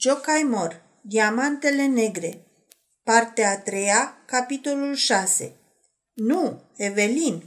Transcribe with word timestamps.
Jocaimor, 0.00 0.82
Diamantele 1.00 1.86
negre 1.86 2.46
Partea 3.02 3.50
a 3.50 3.56
treia, 3.56 4.16
capitolul 4.26 4.94
6 4.94 5.52
Nu, 6.14 6.60
Evelin! 6.76 7.42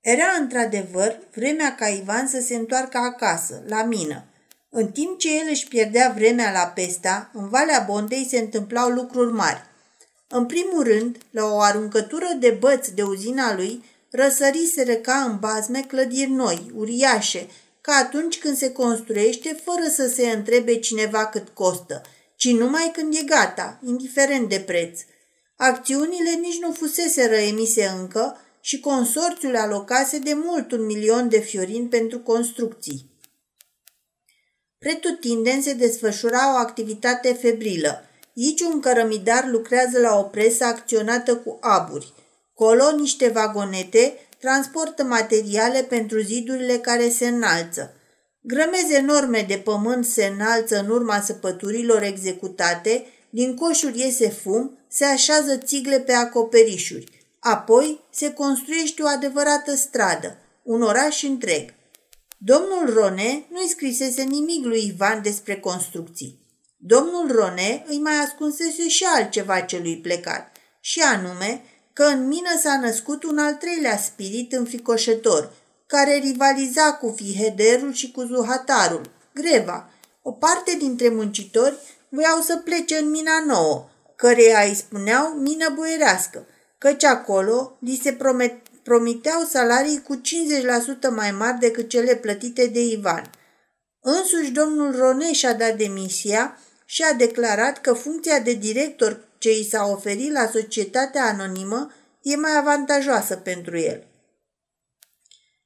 Era 0.00 0.24
într-adevăr 0.40 1.18
vremea 1.34 1.74
ca 1.74 1.86
Ivan 1.86 2.26
să 2.26 2.40
se 2.40 2.54
întoarcă 2.54 2.98
acasă, 2.98 3.62
la 3.66 3.82
mină. 3.82 4.24
În 4.70 4.88
timp 4.88 5.18
ce 5.18 5.38
el 5.38 5.46
își 5.50 5.68
pierdea 5.68 6.12
vremea 6.16 6.52
la 6.52 6.72
Pesta, 6.74 7.30
în 7.32 7.48
Valea 7.48 7.84
Bondei 7.88 8.26
se 8.30 8.38
întâmplau 8.38 8.88
lucruri 8.88 9.32
mari. 9.32 9.62
În 10.28 10.46
primul 10.46 10.82
rând, 10.82 11.18
la 11.30 11.44
o 11.44 11.60
aruncătură 11.60 12.28
de 12.38 12.50
băți 12.50 12.94
de 12.94 13.02
uzina 13.02 13.54
lui, 13.54 13.84
răsăriseră 14.10 14.94
ca 14.94 15.14
în 15.14 15.38
bazme 15.38 15.82
clădiri 15.82 16.30
noi, 16.30 16.72
uriașe, 16.74 17.46
ca 17.86 17.92
atunci 17.92 18.38
când 18.38 18.56
se 18.56 18.72
construiește 18.72 19.60
fără 19.64 19.88
să 19.88 20.06
se 20.06 20.30
întrebe 20.30 20.78
cineva 20.78 21.26
cât 21.26 21.48
costă, 21.48 22.02
ci 22.36 22.48
numai 22.48 22.90
când 22.92 23.14
e 23.14 23.22
gata, 23.22 23.80
indiferent 23.84 24.48
de 24.48 24.60
preț. 24.60 25.00
Acțiunile 25.56 26.30
nici 26.30 26.58
nu 26.60 26.72
fusese 26.72 27.46
emise 27.48 27.84
încă 27.84 28.40
și 28.60 28.80
consorțiul 28.80 29.56
alocase 29.56 30.18
de 30.18 30.32
mult 30.34 30.72
un 30.72 30.84
milion 30.84 31.28
de 31.28 31.38
fiorini 31.38 31.88
pentru 31.88 32.18
construcții. 32.18 33.10
Pretutindeni 34.78 35.62
se 35.62 35.72
desfășura 35.72 36.54
o 36.54 36.56
activitate 36.56 37.32
febrilă. 37.32 38.04
Aici 38.36 38.60
un 38.60 38.80
cărămidar 38.80 39.48
lucrează 39.48 39.98
la 39.98 40.18
o 40.18 40.22
presă 40.22 40.64
acționată 40.64 41.36
cu 41.36 41.58
aburi. 41.60 42.12
Colo 42.54 42.90
niște 42.90 43.28
vagonete 43.28 44.25
transportă 44.38 45.02
materiale 45.02 45.82
pentru 45.82 46.20
zidurile 46.20 46.78
care 46.78 47.08
se 47.08 47.28
înalță. 47.28 47.94
Grămezi 48.40 48.94
enorme 48.94 49.44
de 49.48 49.56
pământ 49.56 50.04
se 50.06 50.24
înalță 50.24 50.78
în 50.78 50.90
urma 50.90 51.20
săpăturilor 51.20 52.02
executate, 52.02 53.06
din 53.30 53.54
coșuri 53.54 54.00
iese 54.00 54.28
fum, 54.28 54.78
se 54.88 55.04
așează 55.04 55.56
țigle 55.56 56.00
pe 56.00 56.12
acoperișuri. 56.12 57.26
Apoi 57.40 58.00
se 58.10 58.32
construiește 58.32 59.02
o 59.02 59.06
adevărată 59.06 59.74
stradă, 59.74 60.38
un 60.62 60.82
oraș 60.82 61.22
întreg. 61.22 61.74
Domnul 62.38 62.94
Rone 62.94 63.46
nu-i 63.50 63.68
scrisese 63.68 64.22
nimic 64.22 64.64
lui 64.64 64.86
Ivan 64.86 65.22
despre 65.22 65.56
construcții. 65.56 66.44
Domnul 66.76 67.32
Rone 67.32 67.84
îi 67.86 67.98
mai 67.98 68.14
ascunsese 68.14 68.88
și 68.88 69.04
altceva 69.16 69.60
celui 69.60 69.98
plecat, 69.98 70.52
și 70.80 71.00
anume 71.00 71.62
că 71.96 72.04
în 72.04 72.26
mină 72.26 72.58
s-a 72.62 72.78
născut 72.78 73.22
un 73.24 73.38
al 73.38 73.54
treilea 73.54 73.96
spirit 73.96 74.52
înficoșător, 74.52 75.52
care 75.86 76.14
rivaliza 76.14 76.92
cu 76.92 77.12
Fihederul 77.16 77.92
și 77.92 78.10
cu 78.10 78.22
Zuhatarul, 78.22 79.10
Greva. 79.34 79.90
O 80.22 80.32
parte 80.32 80.76
dintre 80.78 81.08
muncitori 81.08 81.76
voiau 82.08 82.40
să 82.40 82.56
plece 82.56 82.96
în 82.96 83.10
mina 83.10 83.44
nouă, 83.46 83.88
căreia 84.16 84.60
îi 84.60 84.74
spuneau 84.74 85.28
mină 85.28 85.72
boierească, 85.74 86.46
căci 86.78 87.04
acolo 87.04 87.76
li 87.80 88.00
se 88.02 88.12
promet, 88.12 88.54
promiteau 88.82 89.42
salarii 89.42 90.02
cu 90.02 90.20
50% 90.20 90.20
mai 91.10 91.30
mari 91.30 91.58
decât 91.58 91.88
cele 91.88 92.14
plătite 92.14 92.66
de 92.66 92.80
Ivan. 92.80 93.30
Însuși 94.00 94.50
domnul 94.50 94.96
Roneș 94.96 95.36
și-a 95.36 95.52
dat 95.52 95.76
demisia 95.76 96.58
și 96.84 97.02
a 97.02 97.12
declarat 97.12 97.80
că 97.80 97.92
funcția 97.92 98.38
de 98.38 98.52
director 98.52 99.25
ce 99.46 99.58
i 99.58 99.64
s-a 99.64 99.86
oferit 99.86 100.32
la 100.32 100.50
societatea 100.52 101.24
anonimă 101.24 101.92
e 102.22 102.36
mai 102.36 102.56
avantajoasă 102.56 103.36
pentru 103.36 103.78
el. 103.78 104.06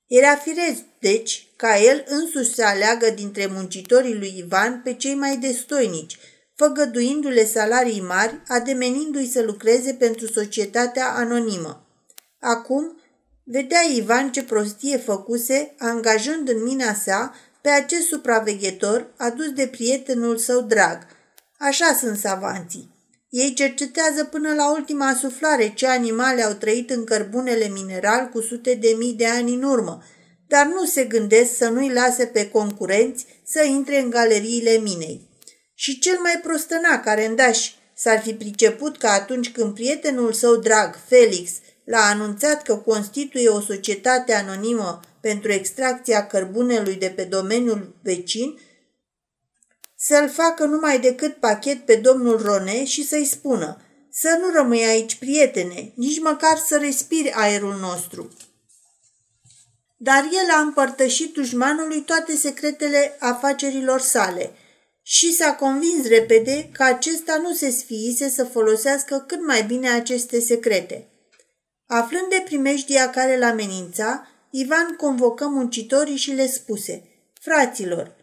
Era 0.06 0.36
firesc, 0.36 0.82
deci, 0.98 1.48
ca 1.56 1.78
el 1.78 2.04
însuși 2.08 2.54
să 2.54 2.64
aleagă 2.64 3.10
dintre 3.10 3.46
muncitorii 3.46 4.14
lui 4.14 4.34
Ivan 4.36 4.80
pe 4.84 4.94
cei 4.94 5.14
mai 5.14 5.36
destoinici, 5.36 6.18
făgăduindu-le 6.54 7.44
salarii 7.44 8.00
mari, 8.00 8.42
ademenindu-i 8.48 9.30
să 9.30 9.42
lucreze 9.42 9.92
pentru 9.94 10.26
societatea 10.26 11.08
anonimă. 11.08 11.86
Acum, 12.40 13.00
vedea 13.44 13.80
Ivan 13.80 14.32
ce 14.32 14.42
prostie 14.42 14.96
făcuse, 14.96 15.74
angajând 15.78 16.48
în 16.48 16.62
mina 16.62 16.94
sa 16.94 17.34
pe 17.60 17.68
acest 17.68 18.06
supraveghetor 18.06 19.06
adus 19.16 19.52
de 19.52 19.66
prietenul 19.66 20.36
său 20.38 20.60
drag. 20.60 21.06
Așa 21.58 21.96
sunt 22.00 22.18
savanții. 22.18 22.98
Ei 23.30 23.54
cercetează 23.54 24.24
până 24.24 24.54
la 24.54 24.72
ultima 24.72 25.14
suflare 25.14 25.72
ce 25.74 25.86
animale 25.86 26.42
au 26.42 26.52
trăit 26.52 26.90
în 26.90 27.04
cărbunele 27.04 27.68
mineral 27.68 28.28
cu 28.28 28.40
sute 28.40 28.74
de 28.74 28.94
mii 28.98 29.12
de 29.12 29.26
ani 29.26 29.54
în 29.54 29.62
urmă, 29.62 30.02
dar 30.46 30.66
nu 30.66 30.84
se 30.84 31.04
gândesc 31.04 31.56
să 31.56 31.68
nu-i 31.68 31.92
lase 31.92 32.26
pe 32.26 32.48
concurenți 32.48 33.26
să 33.44 33.62
intre 33.62 34.00
în 34.00 34.10
galeriile 34.10 34.70
minei. 34.70 35.28
Și 35.74 35.98
cel 35.98 36.18
mai 36.22 36.40
prostăna 36.42 37.00
carendaș 37.00 37.70
s-ar 37.94 38.20
fi 38.20 38.34
priceput 38.34 38.98
că 38.98 39.06
atunci 39.06 39.52
când 39.52 39.74
prietenul 39.74 40.32
său 40.32 40.56
drag, 40.56 40.98
Felix, 41.08 41.50
l-a 41.84 42.00
anunțat 42.00 42.62
că 42.62 42.76
constituie 42.76 43.48
o 43.48 43.60
societate 43.60 44.34
anonimă 44.34 45.00
pentru 45.20 45.52
extracția 45.52 46.26
cărbunelui 46.26 46.94
de 46.94 47.12
pe 47.16 47.22
domeniul 47.22 47.94
vecin, 48.02 48.58
să-l 50.02 50.28
facă 50.28 50.64
numai 50.64 51.00
decât 51.00 51.34
pachet 51.36 51.84
pe 51.84 51.94
domnul 51.94 52.42
Rone 52.42 52.84
și 52.84 53.06
să-i 53.06 53.24
spună 53.24 53.80
să 54.10 54.38
nu 54.40 54.52
rămâi 54.52 54.84
aici, 54.84 55.14
prietene, 55.14 55.92
nici 55.94 56.20
măcar 56.20 56.56
să 56.56 56.76
respiri 56.76 57.32
aerul 57.34 57.74
nostru. 57.74 58.30
Dar 59.96 60.28
el 60.32 60.50
a 60.56 60.60
împărtășit 60.60 61.34
dușmanului 61.34 62.00
toate 62.00 62.36
secretele 62.36 63.16
afacerilor 63.18 64.00
sale 64.00 64.50
și 65.02 65.34
s-a 65.34 65.54
convins 65.54 66.06
repede 66.06 66.68
că 66.72 66.82
acesta 66.82 67.36
nu 67.42 67.54
se 67.54 67.70
sfiise 67.70 68.28
să 68.28 68.44
folosească 68.44 69.24
cât 69.26 69.46
mai 69.46 69.62
bine 69.62 69.90
aceste 69.90 70.40
secrete. 70.40 71.08
Aflând 71.86 72.28
de 72.28 72.42
primejdia 72.44 73.10
care 73.10 73.38
l 73.38 73.42
amenința, 73.42 74.26
Ivan 74.50 74.94
convocă 74.96 75.46
muncitorii 75.46 76.16
și 76.16 76.30
le 76.30 76.46
spuse, 76.46 77.04
Fraților, 77.40 78.18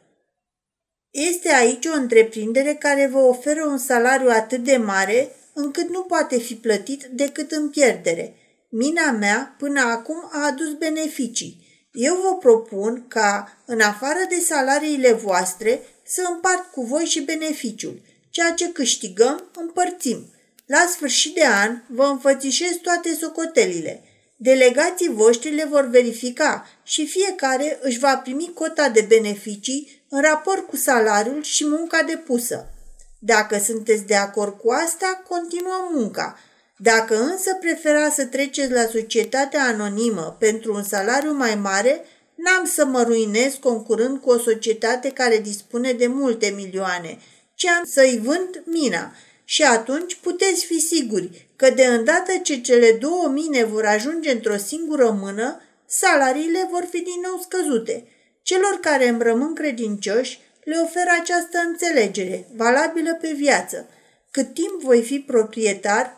este 1.19 1.49
aici 1.53 1.85
o 1.85 1.93
întreprindere 1.93 2.73
care 2.73 3.09
vă 3.11 3.17
oferă 3.17 3.65
un 3.65 3.77
salariu 3.77 4.29
atât 4.29 4.63
de 4.63 4.77
mare 4.77 5.35
încât 5.53 5.89
nu 5.89 6.01
poate 6.01 6.39
fi 6.39 6.55
plătit 6.55 7.03
decât 7.03 7.51
în 7.51 7.69
pierdere. 7.69 8.33
Mina 8.69 9.11
mea 9.11 9.55
până 9.57 9.81
acum 9.81 10.29
a 10.31 10.45
adus 10.45 10.73
beneficii. 10.73 11.65
Eu 11.91 12.15
vă 12.15 12.35
propun 12.35 13.05
ca, 13.07 13.57
în 13.65 13.79
afară 13.81 14.19
de 14.29 14.39
salariile 14.45 15.13
voastre, 15.13 15.81
să 16.05 16.21
împart 16.31 16.71
cu 16.71 16.81
voi 16.81 17.03
și 17.03 17.21
beneficiul. 17.21 18.01
Ceea 18.29 18.51
ce 18.51 18.71
câștigăm, 18.71 19.43
împărțim. 19.55 20.33
La 20.65 20.87
sfârșit 20.91 21.33
de 21.33 21.45
an 21.45 21.81
vă 21.87 22.03
înfățișez 22.03 22.75
toate 22.81 23.17
socotelile. 23.21 24.03
Delegații 24.35 25.09
voștri 25.09 25.55
le 25.55 25.67
vor 25.69 25.85
verifica 25.85 26.67
și 26.83 27.05
fiecare 27.05 27.79
își 27.81 27.99
va 27.99 28.17
primi 28.17 28.51
cota 28.53 28.89
de 28.89 29.01
beneficii 29.01 29.96
în 30.09 30.21
raport 30.21 30.67
cu 30.67 30.75
salariul 30.75 31.43
și 31.43 31.65
munca 31.65 32.03
depusă. 32.03 32.71
Dacă 33.19 33.59
sunteți 33.65 34.03
de 34.03 34.15
acord 34.15 34.57
cu 34.57 34.71
asta, 34.71 35.23
continuăm 35.27 35.89
munca. 35.93 36.39
Dacă 36.77 37.21
însă 37.21 37.57
preferați 37.59 38.15
să 38.15 38.25
treceți 38.25 38.71
la 38.71 38.85
societatea 38.85 39.63
anonimă 39.63 40.35
pentru 40.39 40.73
un 40.73 40.83
salariu 40.83 41.33
mai 41.33 41.55
mare, 41.55 42.05
n-am 42.35 42.65
să 42.65 42.85
mă 42.85 43.03
ruinez 43.03 43.53
concurând 43.53 44.21
cu 44.21 44.29
o 44.29 44.37
societate 44.37 45.11
care 45.11 45.37
dispune 45.37 45.91
de 45.91 46.07
multe 46.07 46.53
milioane, 46.55 47.19
ci 47.55 47.65
am 47.65 47.83
să-i 47.85 48.19
vând 48.23 48.63
mina. 48.65 49.11
Și 49.43 49.63
atunci 49.63 50.15
puteți 50.15 50.65
fi 50.65 50.79
siguri 50.79 51.49
că 51.55 51.69
de 51.69 51.85
îndată 51.85 52.31
ce 52.43 52.61
cele 52.61 52.91
două 52.91 53.27
mine 53.27 53.63
vor 53.63 53.85
ajunge 53.85 54.31
într-o 54.31 54.57
singură 54.57 55.17
mână, 55.21 55.61
salariile 55.85 56.67
vor 56.71 56.87
fi 56.89 57.01
din 57.01 57.21
nou 57.23 57.41
scăzute– 57.41 58.03
Celor 58.49 58.79
care 58.81 59.07
îmi 59.07 59.23
rămân 59.23 59.53
credincioși 59.53 60.39
le 60.63 60.75
ofer 60.83 61.07
această 61.21 61.57
înțelegere, 61.67 62.47
valabilă 62.55 63.17
pe 63.21 63.31
viață. 63.35 63.89
Cât 64.31 64.53
timp 64.53 64.81
voi 64.81 65.03
fi 65.03 65.19
proprietar, 65.19 66.17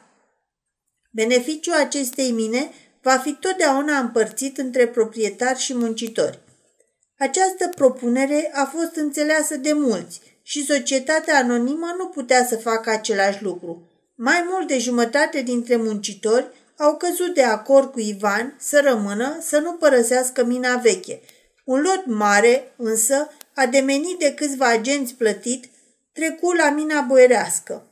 beneficiul 1.11 1.73
acestei 1.73 2.31
mine 2.31 2.71
va 3.01 3.17
fi 3.17 3.33
totdeauna 3.33 3.97
împărțit 3.97 4.57
între 4.57 4.87
proprietari 4.87 5.59
și 5.59 5.75
muncitori. 5.75 6.39
Această 7.17 7.67
propunere 7.75 8.51
a 8.53 8.65
fost 8.65 8.95
înțeleasă 8.95 9.55
de 9.55 9.73
mulți 9.73 10.21
și 10.41 10.65
societatea 10.65 11.37
anonimă 11.37 11.95
nu 11.97 12.07
putea 12.07 12.45
să 12.45 12.55
facă 12.55 12.89
același 12.89 13.43
lucru. 13.43 13.89
Mai 14.15 14.45
mult 14.49 14.67
de 14.67 14.77
jumătate 14.77 15.41
dintre 15.41 15.75
muncitori 15.75 16.47
au 16.77 16.97
căzut 16.97 17.33
de 17.33 17.43
acord 17.43 17.91
cu 17.91 17.99
Ivan 17.99 18.55
să 18.59 18.81
rămână, 18.83 19.37
să 19.41 19.59
nu 19.59 19.73
părăsească 19.73 20.43
mina 20.43 20.75
veche– 20.75 21.21
un 21.69 21.81
lot 21.81 22.05
mare, 22.05 22.73
însă, 22.75 23.31
ademenit 23.53 24.19
de 24.19 24.33
câțiva 24.33 24.67
agenți 24.67 25.13
plătit, 25.13 25.65
trecu 26.13 26.51
la 26.51 26.69
mina 26.69 27.01
boierească. 27.01 27.87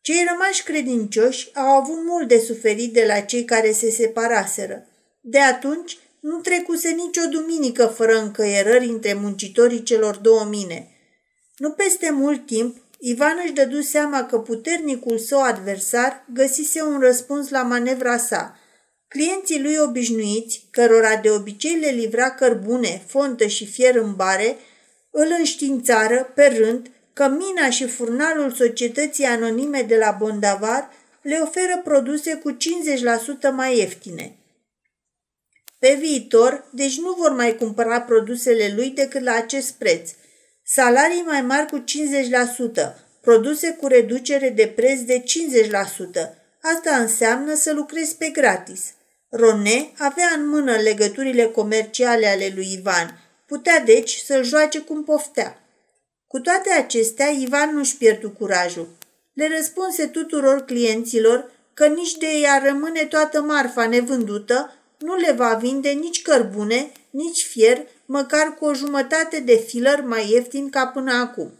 Cei 0.00 0.26
rămași 0.30 0.62
credincioși 0.62 1.50
au 1.54 1.66
avut 1.66 2.04
mult 2.04 2.28
de 2.28 2.38
suferit 2.38 2.92
de 2.92 3.04
la 3.06 3.20
cei 3.20 3.44
care 3.44 3.72
se 3.72 3.90
separaseră. 3.90 4.86
De 5.20 5.38
atunci 5.38 5.98
nu 6.20 6.38
trecuse 6.38 6.90
nicio 6.90 7.26
duminică 7.30 7.86
fără 7.86 8.18
încăierări 8.20 8.88
între 8.88 9.14
muncitorii 9.14 9.82
celor 9.82 10.16
două 10.16 10.44
mine. 10.44 10.88
Nu 11.56 11.70
peste 11.70 12.10
mult 12.10 12.46
timp, 12.46 12.76
Ivan 12.98 13.40
își 13.44 13.52
dădu 13.52 13.80
seama 13.80 14.24
că 14.24 14.38
puternicul 14.38 15.18
său 15.18 15.42
adversar 15.42 16.24
găsise 16.32 16.82
un 16.82 17.00
răspuns 17.00 17.48
la 17.48 17.62
manevra 17.62 18.16
sa. 18.16 18.58
Clienții 19.08 19.62
lui 19.62 19.76
obișnuiți, 19.76 20.66
cărora 20.70 21.16
de 21.16 21.30
obicei 21.30 21.78
le 21.78 21.88
livra 21.88 22.30
cărbune, 22.30 23.02
fontă 23.06 23.46
și 23.46 23.66
fier 23.66 23.96
în 23.96 24.14
bare, 24.14 24.56
îl 25.10 25.34
înștiințară, 25.38 26.32
pe 26.34 26.46
rând, 26.46 26.90
că 27.12 27.28
mina 27.28 27.70
și 27.70 27.86
furnalul 27.86 28.50
societății 28.50 29.24
anonime 29.24 29.82
de 29.82 29.96
la 29.96 30.16
Bondavar 30.18 30.90
le 31.22 31.38
oferă 31.42 31.80
produse 31.84 32.34
cu 32.34 32.52
50% 32.52 32.56
mai 33.52 33.78
ieftine. 33.78 34.36
Pe 35.78 35.96
viitor, 36.00 36.64
deci 36.70 36.98
nu 36.98 37.12
vor 37.12 37.30
mai 37.30 37.56
cumpăra 37.56 38.00
produsele 38.00 38.72
lui 38.76 38.90
decât 38.90 39.22
la 39.22 39.32
acest 39.32 39.72
preț. 39.72 40.10
Salarii 40.64 41.22
mai 41.26 41.42
mari 41.42 41.66
cu 41.66 41.84
50%, 41.84 41.84
produse 43.20 43.70
cu 43.80 43.86
reducere 43.86 44.50
de 44.50 44.66
preț 44.66 45.00
de 45.00 45.22
50%. 45.22 45.24
Asta 46.62 46.96
înseamnă 46.96 47.54
să 47.54 47.72
lucrezi 47.72 48.16
pe 48.16 48.28
gratis. 48.28 48.96
Rone 49.30 49.92
avea 49.98 50.28
în 50.36 50.48
mână 50.48 50.76
legăturile 50.76 51.44
comerciale 51.44 52.26
ale 52.26 52.52
lui 52.54 52.72
Ivan. 52.72 53.20
Putea 53.46 53.80
deci 53.80 54.22
să-l 54.26 54.44
joace 54.44 54.78
cum 54.78 55.04
poftea. 55.04 55.62
Cu 56.26 56.38
toate 56.40 56.70
acestea, 56.70 57.26
Ivan 57.26 57.74
nu-și 57.74 57.96
pierdu 57.96 58.30
curajul. 58.30 58.88
Le 59.32 59.48
răspunse 59.56 60.06
tuturor 60.06 60.64
clienților 60.64 61.50
că 61.74 61.86
nici 61.86 62.16
de 62.16 62.26
ea 62.26 62.62
rămâne 62.64 63.04
toată 63.04 63.40
marfa 63.40 63.86
nevândută, 63.86 64.72
nu 64.98 65.16
le 65.16 65.32
va 65.32 65.54
vinde 65.54 65.90
nici 65.90 66.22
cărbune, 66.22 66.92
nici 67.10 67.42
fier, 67.42 67.86
măcar 68.06 68.54
cu 68.54 68.64
o 68.64 68.74
jumătate 68.74 69.40
de 69.40 69.56
filer 69.56 70.00
mai 70.00 70.30
ieftin 70.30 70.70
ca 70.70 70.86
până 70.86 71.12
acum. 71.12 71.52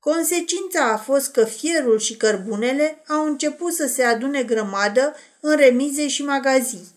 Consecința 0.00 0.92
a 0.92 0.96
fost 0.96 1.32
că 1.32 1.44
fierul 1.44 1.98
și 1.98 2.16
cărbunele 2.16 3.02
au 3.08 3.26
început 3.26 3.72
să 3.72 3.86
se 3.86 4.02
adune 4.02 4.42
grămadă 4.42 5.16
în 5.40 5.56
remize 5.56 6.08
și 6.08 6.22
magazii. 6.22 6.88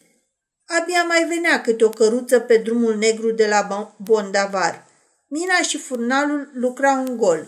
Abia 0.65 1.03
mai 1.03 1.25
venea 1.27 1.61
câte 1.61 1.83
o 1.83 1.89
căruță 1.89 2.39
pe 2.39 2.57
drumul 2.57 2.97
negru 2.97 3.31
de 3.31 3.47
la 3.47 3.93
Bondavar. 3.97 4.85
Mina 5.27 5.61
și 5.61 5.77
furnalul 5.77 6.51
lucrau 6.53 7.05
în 7.05 7.17
gol. 7.17 7.47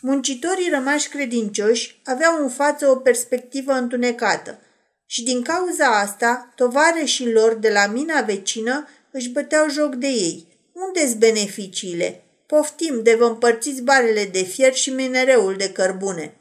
Muncitorii 0.00 0.70
rămași 0.70 1.08
credincioși 1.08 2.00
aveau 2.04 2.42
în 2.42 2.48
față 2.48 2.86
o 2.86 2.96
perspectivă 2.96 3.72
întunecată 3.72 4.58
și 5.06 5.22
din 5.22 5.42
cauza 5.42 5.86
asta, 5.86 6.52
tovarășii 6.56 7.32
lor 7.32 7.54
de 7.54 7.70
la 7.70 7.86
mina 7.86 8.20
vecină 8.20 8.88
își 9.10 9.28
băteau 9.28 9.68
joc 9.68 9.94
de 9.94 10.06
ei. 10.06 10.46
Unde-s 10.72 11.14
beneficiile? 11.14 12.24
Poftim 12.46 13.02
de 13.02 13.14
vă 13.14 13.24
împărțiți 13.24 13.82
barele 13.82 14.24
de 14.24 14.42
fier 14.42 14.74
și 14.74 14.90
minereul 14.90 15.56
de 15.56 15.72
cărbune. 15.72 16.36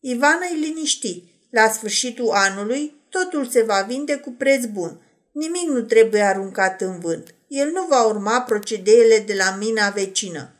Ivan 0.00 0.38
îi 0.50 0.58
liniști. 0.58 1.22
La 1.50 1.68
sfârșitul 1.68 2.30
anului, 2.30 2.94
totul 3.08 3.46
se 3.46 3.62
va 3.62 3.84
vinde 3.88 4.16
cu 4.16 4.30
preț 4.30 4.64
bun. 4.64 5.00
Nimic 5.32 5.68
nu 5.68 5.82
trebuie 5.82 6.22
aruncat 6.22 6.80
în 6.80 7.00
vânt. 7.00 7.34
El 7.48 7.70
nu 7.70 7.86
va 7.88 8.06
urma 8.06 8.40
procedeele 8.40 9.18
de 9.18 9.34
la 9.34 9.56
mina 9.58 9.88
vecină. 9.88 10.50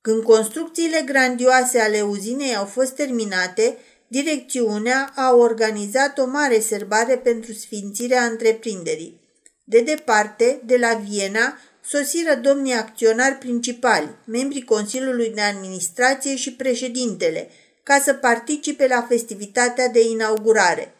Când 0.00 0.22
construcțiile 0.22 1.02
grandioase 1.04 1.80
ale 1.80 2.00
uzinei 2.00 2.56
au 2.56 2.64
fost 2.64 2.94
terminate, 2.94 3.78
direcțiunea 4.06 5.12
a 5.16 5.34
organizat 5.34 6.18
o 6.18 6.26
mare 6.26 6.60
serbare 6.60 7.16
pentru 7.16 7.52
sfințirea 7.52 8.24
întreprinderii. 8.24 9.20
De 9.64 9.80
departe, 9.80 10.60
de 10.64 10.76
la 10.76 10.94
Viena, 10.94 11.58
sosiră 11.88 12.34
domnii 12.34 12.72
acționari 12.72 13.34
principali, 13.34 14.08
membrii 14.24 14.64
Consiliului 14.64 15.30
de 15.30 15.40
Administrație 15.40 16.36
și 16.36 16.52
președintele, 16.52 17.48
ca 17.82 18.00
să 18.04 18.14
participe 18.14 18.86
la 18.86 19.06
festivitatea 19.08 19.88
de 19.88 20.00
inaugurare. 20.00 20.94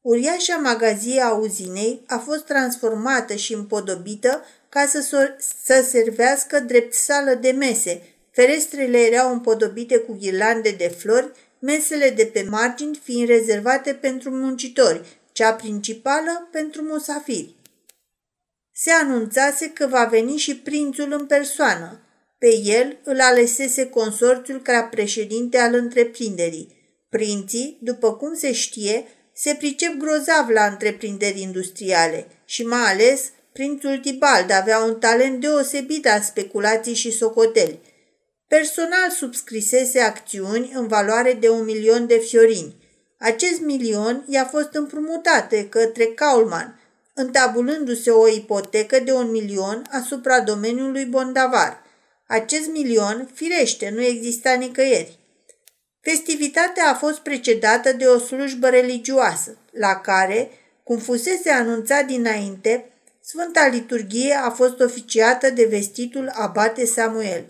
Uriașa 0.00 0.56
magazie 0.56 1.20
a 1.20 1.32
uzinei 1.32 2.00
a 2.06 2.16
fost 2.16 2.44
transformată 2.44 3.34
și 3.34 3.54
împodobită 3.54 4.44
ca 4.68 4.86
să, 4.86 5.06
so- 5.06 5.36
să 5.64 5.86
servească 5.90 6.60
drept 6.60 6.94
sală 6.94 7.34
de 7.34 7.50
mese. 7.50 8.02
Ferestrele 8.30 8.98
erau 8.98 9.32
împodobite 9.32 9.98
cu 9.98 10.16
ghirlande 10.20 10.70
de 10.70 10.94
flori, 10.98 11.30
mesele 11.58 12.10
de 12.10 12.24
pe 12.24 12.46
margini 12.48 13.00
fiind 13.02 13.28
rezervate 13.28 13.92
pentru 13.92 14.30
muncitori, 14.30 15.18
cea 15.32 15.52
principală 15.52 16.48
pentru 16.50 16.82
musafiri. 16.82 17.54
Se 18.74 18.90
anunțase 18.90 19.70
că 19.70 19.86
va 19.86 20.04
veni 20.04 20.36
și 20.36 20.56
prințul 20.56 21.12
în 21.12 21.26
persoană. 21.26 22.00
Pe 22.38 22.56
el 22.64 22.98
îl 23.04 23.20
alesese 23.20 23.88
consorțiul 23.88 24.62
ca 24.62 24.82
președinte 24.82 25.58
al 25.58 25.74
întreprinderii. 25.74 26.80
Prinții, 27.08 27.78
după 27.80 28.14
cum 28.14 28.34
se 28.34 28.52
știe, 28.52 29.06
se 29.34 29.54
pricep 29.58 29.92
grozav 29.92 30.48
la 30.48 30.64
întreprinderi 30.64 31.40
industriale 31.40 32.26
și 32.44 32.66
mai 32.66 32.92
ales 32.92 33.30
prințul 33.52 33.98
Tibald 33.98 34.50
avea 34.50 34.78
un 34.78 34.98
talent 34.98 35.40
deosebit 35.40 36.06
al 36.06 36.20
speculații 36.20 36.94
și 36.94 37.10
socoteli. 37.10 37.80
Personal 38.48 39.10
subscrisese 39.10 40.00
acțiuni 40.00 40.70
în 40.74 40.86
valoare 40.86 41.32
de 41.32 41.48
un 41.48 41.64
milion 41.64 42.06
de 42.06 42.18
fiorini. 42.18 42.76
Acest 43.18 43.60
milion 43.60 44.24
i-a 44.28 44.44
fost 44.44 44.72
împrumutat 44.72 45.54
către 45.68 46.04
Kaulman, 46.04 46.81
întabulându-se 47.14 48.10
o 48.10 48.28
ipotecă 48.28 49.00
de 49.00 49.12
un 49.12 49.30
milion 49.30 49.86
asupra 49.90 50.40
domeniului 50.40 51.04
Bondavar. 51.04 51.82
Acest 52.26 52.68
milion, 52.68 53.28
firește, 53.34 53.90
nu 53.94 54.02
exista 54.02 54.52
nicăieri. 54.52 55.18
Festivitatea 56.00 56.88
a 56.90 56.94
fost 56.94 57.18
precedată 57.18 57.92
de 57.92 58.06
o 58.06 58.18
slujbă 58.18 58.68
religioasă, 58.68 59.56
la 59.70 59.94
care, 59.94 60.50
cum 60.82 60.98
fusese 60.98 61.50
anunțat 61.50 62.04
dinainte, 62.04 62.92
Sfânta 63.24 63.66
Liturghie 63.66 64.34
a 64.44 64.50
fost 64.50 64.80
oficiată 64.80 65.50
de 65.50 65.64
vestitul 65.64 66.30
abate 66.34 66.84
Samuel. 66.84 67.44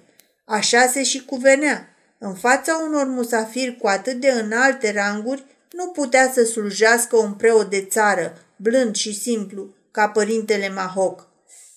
Așa 0.44 0.86
se 0.86 1.02
și 1.02 1.24
cuvenea. 1.24 1.88
În 2.18 2.34
fața 2.34 2.82
unor 2.88 3.06
musafiri 3.06 3.76
cu 3.76 3.86
atât 3.86 4.20
de 4.20 4.30
înalte 4.30 4.92
ranguri, 4.92 5.44
nu 5.72 5.86
putea 5.86 6.30
să 6.32 6.44
slujească 6.44 7.16
un 7.16 7.32
preot 7.32 7.70
de 7.70 7.84
țară, 7.84 8.38
blând 8.62 8.94
și 8.94 9.14
simplu, 9.14 9.74
ca 9.90 10.08
părintele 10.08 10.68
Mahoc. 10.68 11.28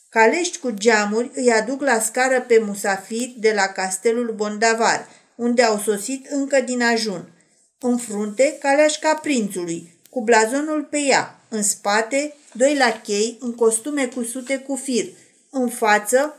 Calești 0.10 0.58
cu 0.58 0.72
geamuri 0.72 1.32
îi 1.34 1.52
aduc 1.52 1.82
la 1.82 2.00
scară 2.00 2.42
pe 2.42 2.62
musafiri 2.66 3.36
de 3.40 3.52
la 3.56 3.66
castelul 3.66 4.34
Bondavar, 4.36 5.08
unde 5.36 5.64
au 5.64 5.78
sosit 5.78 6.28
încă 6.30 6.62
din 6.62 6.82
ajun. 6.82 7.30
În 7.80 7.98
frunte, 7.98 8.58
caleașca 8.60 9.15
prințului, 9.15 10.00
cu 10.10 10.24
blazonul 10.24 10.84
pe 10.84 10.98
ea. 10.98 11.39
În 11.50 11.63
spate, 11.63 12.36
doi 12.54 12.77
lachei 12.77 13.38
în 13.39 13.56
costume 13.56 14.06
cusute 14.06 14.58
cu 14.58 14.75
fir. 14.75 15.06
În 15.50 15.70
față, 15.70 16.38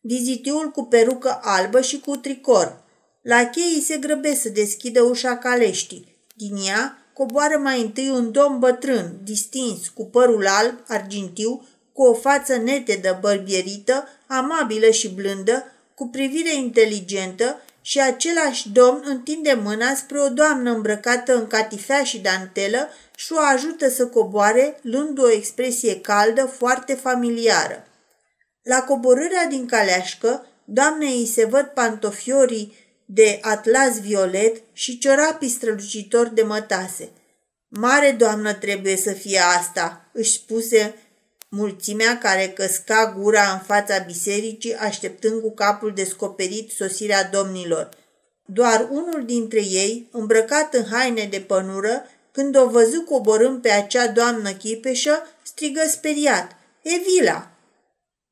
vizitiul 0.00 0.70
cu 0.70 0.84
perucă 0.84 1.40
albă 1.42 1.80
și 1.80 2.00
cu 2.00 2.16
tricor. 2.16 2.84
Lacheii 3.22 3.82
se 3.82 3.96
grăbesc 3.96 4.40
să 4.40 4.48
deschidă 4.48 5.02
ușa 5.02 5.36
caleștii. 5.36 6.16
Din 6.36 6.56
ea 6.56 7.05
coboară 7.16 7.58
mai 7.58 7.80
întâi 7.80 8.10
un 8.10 8.32
domn 8.32 8.58
bătrân, 8.58 9.12
distins, 9.22 9.88
cu 9.88 10.04
părul 10.06 10.46
alb, 10.46 10.78
argintiu, 10.86 11.68
cu 11.92 12.02
o 12.02 12.14
față 12.14 12.56
netedă, 12.56 13.18
bărbierită, 13.20 14.08
amabilă 14.26 14.90
și 14.90 15.08
blândă, 15.08 15.72
cu 15.94 16.06
privire 16.06 16.54
inteligentă 16.54 17.60
și 17.80 18.00
același 18.00 18.68
domn 18.68 19.02
întinde 19.04 19.60
mâna 19.62 19.94
spre 19.94 20.20
o 20.20 20.28
doamnă 20.28 20.70
îmbrăcată 20.70 21.36
în 21.36 21.46
catifea 21.46 22.04
și 22.04 22.18
dantelă 22.18 22.88
și 23.14 23.32
o 23.32 23.38
ajută 23.38 23.88
să 23.88 24.06
coboare, 24.06 24.78
luând 24.82 25.18
o 25.18 25.30
expresie 25.30 26.00
caldă, 26.00 26.46
foarte 26.46 26.94
familiară. 26.94 27.86
La 28.62 28.82
coborârea 28.82 29.46
din 29.46 29.66
caleașcă, 29.66 30.46
doamnei 30.64 31.18
îi 31.18 31.26
se 31.26 31.44
văd 31.44 31.64
pantofiorii 31.64 32.85
de 33.06 33.38
atlas 33.42 34.00
violet 34.00 34.62
și 34.72 34.98
ciorapii 34.98 35.48
strălucitori 35.48 36.34
de 36.34 36.42
mătase. 36.42 37.10
Mare 37.68 38.10
doamnă 38.10 38.52
trebuie 38.52 38.96
să 38.96 39.12
fie 39.12 39.38
asta, 39.38 40.08
își 40.12 40.32
spuse 40.32 40.94
mulțimea 41.48 42.18
care 42.18 42.48
căsca 42.48 43.14
gura 43.18 43.50
în 43.52 43.58
fața 43.58 43.98
bisericii 43.98 44.74
așteptând 44.74 45.40
cu 45.40 45.50
capul 45.50 45.92
descoperit 45.94 46.70
sosirea 46.70 47.24
domnilor. 47.24 47.88
Doar 48.44 48.88
unul 48.90 49.24
dintre 49.24 49.60
ei, 49.60 50.08
îmbrăcat 50.12 50.74
în 50.74 50.84
haine 50.90 51.28
de 51.30 51.40
pănură, 51.40 52.06
când 52.32 52.56
o 52.56 52.68
văzu 52.68 53.02
coborând 53.02 53.62
pe 53.62 53.70
acea 53.70 54.08
doamnă 54.08 54.52
chipeșă, 54.52 55.26
strigă 55.42 55.80
speriat, 55.88 56.56
Evila! 56.82 57.50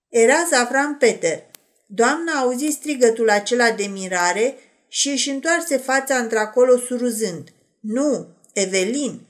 Era 0.09 0.47
Zafran 0.51 0.95
Peter. 0.95 1.43
Doamna 1.87 2.33
auzi 2.33 2.71
strigătul 2.71 3.31
acela 3.31 3.71
de 3.71 3.85
mirare 3.85 4.55
și 4.89 5.09
își 5.09 5.31
întoarse 5.31 5.77
fața 5.77 6.17
într-acolo 6.17 6.79
suruzând. 6.79 7.49
Nu, 7.81 8.29
Evelin! 8.53 9.21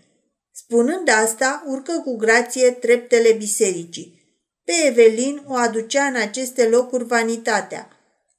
Spunând 0.52 1.08
asta, 1.08 1.64
urcă 1.66 2.00
cu 2.04 2.16
grație 2.16 2.70
treptele 2.70 3.32
bisericii. 3.32 4.22
Pe 4.64 4.72
Evelin 4.86 5.42
o 5.46 5.54
aducea 5.54 6.04
în 6.04 6.14
aceste 6.14 6.68
locuri 6.68 7.04
vanitatea. 7.04 7.88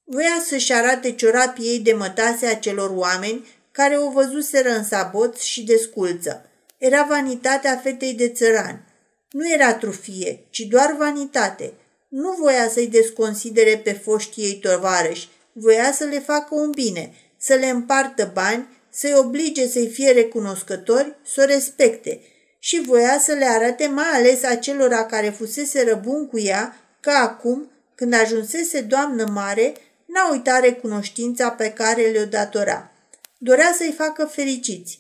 Voia 0.04 0.44
să-și 0.46 0.74
arate 0.74 1.12
ciorapii 1.12 1.68
ei 1.68 1.80
de 1.80 1.94
mătase 1.94 2.46
acelor 2.46 2.90
oameni 2.90 3.48
care 3.72 3.98
o 3.98 4.12
văzuseră 4.12 4.70
în 4.70 4.84
sabot 4.84 5.38
și 5.38 5.64
de 5.64 5.76
sculță. 5.78 6.50
Era 6.78 7.06
vanitatea 7.10 7.78
fetei 7.84 8.14
de 8.14 8.30
țăran. 8.30 8.86
Nu 9.32 9.52
era 9.52 9.74
trufie, 9.74 10.46
ci 10.50 10.60
doar 10.60 10.96
vanitate. 10.98 11.74
Nu 12.18 12.36
voia 12.40 12.70
să-i 12.70 12.88
desconsidere 12.88 13.78
pe 13.78 13.94
foștii 13.94 14.44
ei 14.44 14.60
tovarăși, 14.60 15.30
voia 15.52 15.92
să 15.92 16.04
le 16.04 16.20
facă 16.20 16.56
un 16.56 16.72
bine, 16.72 17.14
să 17.38 17.54
le 17.54 17.66
împartă 17.66 18.32
bani, 18.34 18.68
să-i 18.90 19.14
oblige 19.14 19.68
să-i 19.68 19.88
fie 19.88 20.12
recunoscători, 20.12 21.16
să 21.26 21.42
o 21.42 21.46
respecte 21.46 22.22
și 22.60 22.82
voia 22.82 23.20
să 23.20 23.34
le 23.34 23.46
arate 23.46 23.88
mai 23.88 24.10
ales 24.14 24.44
acelora 24.44 25.06
care 25.06 25.30
fusese 25.30 25.84
răbun 25.84 26.28
cu 26.28 26.40
ea 26.40 26.78
că 27.00 27.10
acum, 27.10 27.72
când 27.96 28.14
ajunsese 28.14 28.82
doamnă 28.82 29.26
mare, 29.26 29.74
n-a 30.06 30.32
uitat 30.32 30.62
recunoștința 30.62 31.50
pe 31.50 31.70
care 31.70 32.02
le-o 32.02 32.26
datora. 32.26 32.92
Dorea 33.38 33.74
să-i 33.78 33.94
facă 33.98 34.26
fericiți. 34.26 35.00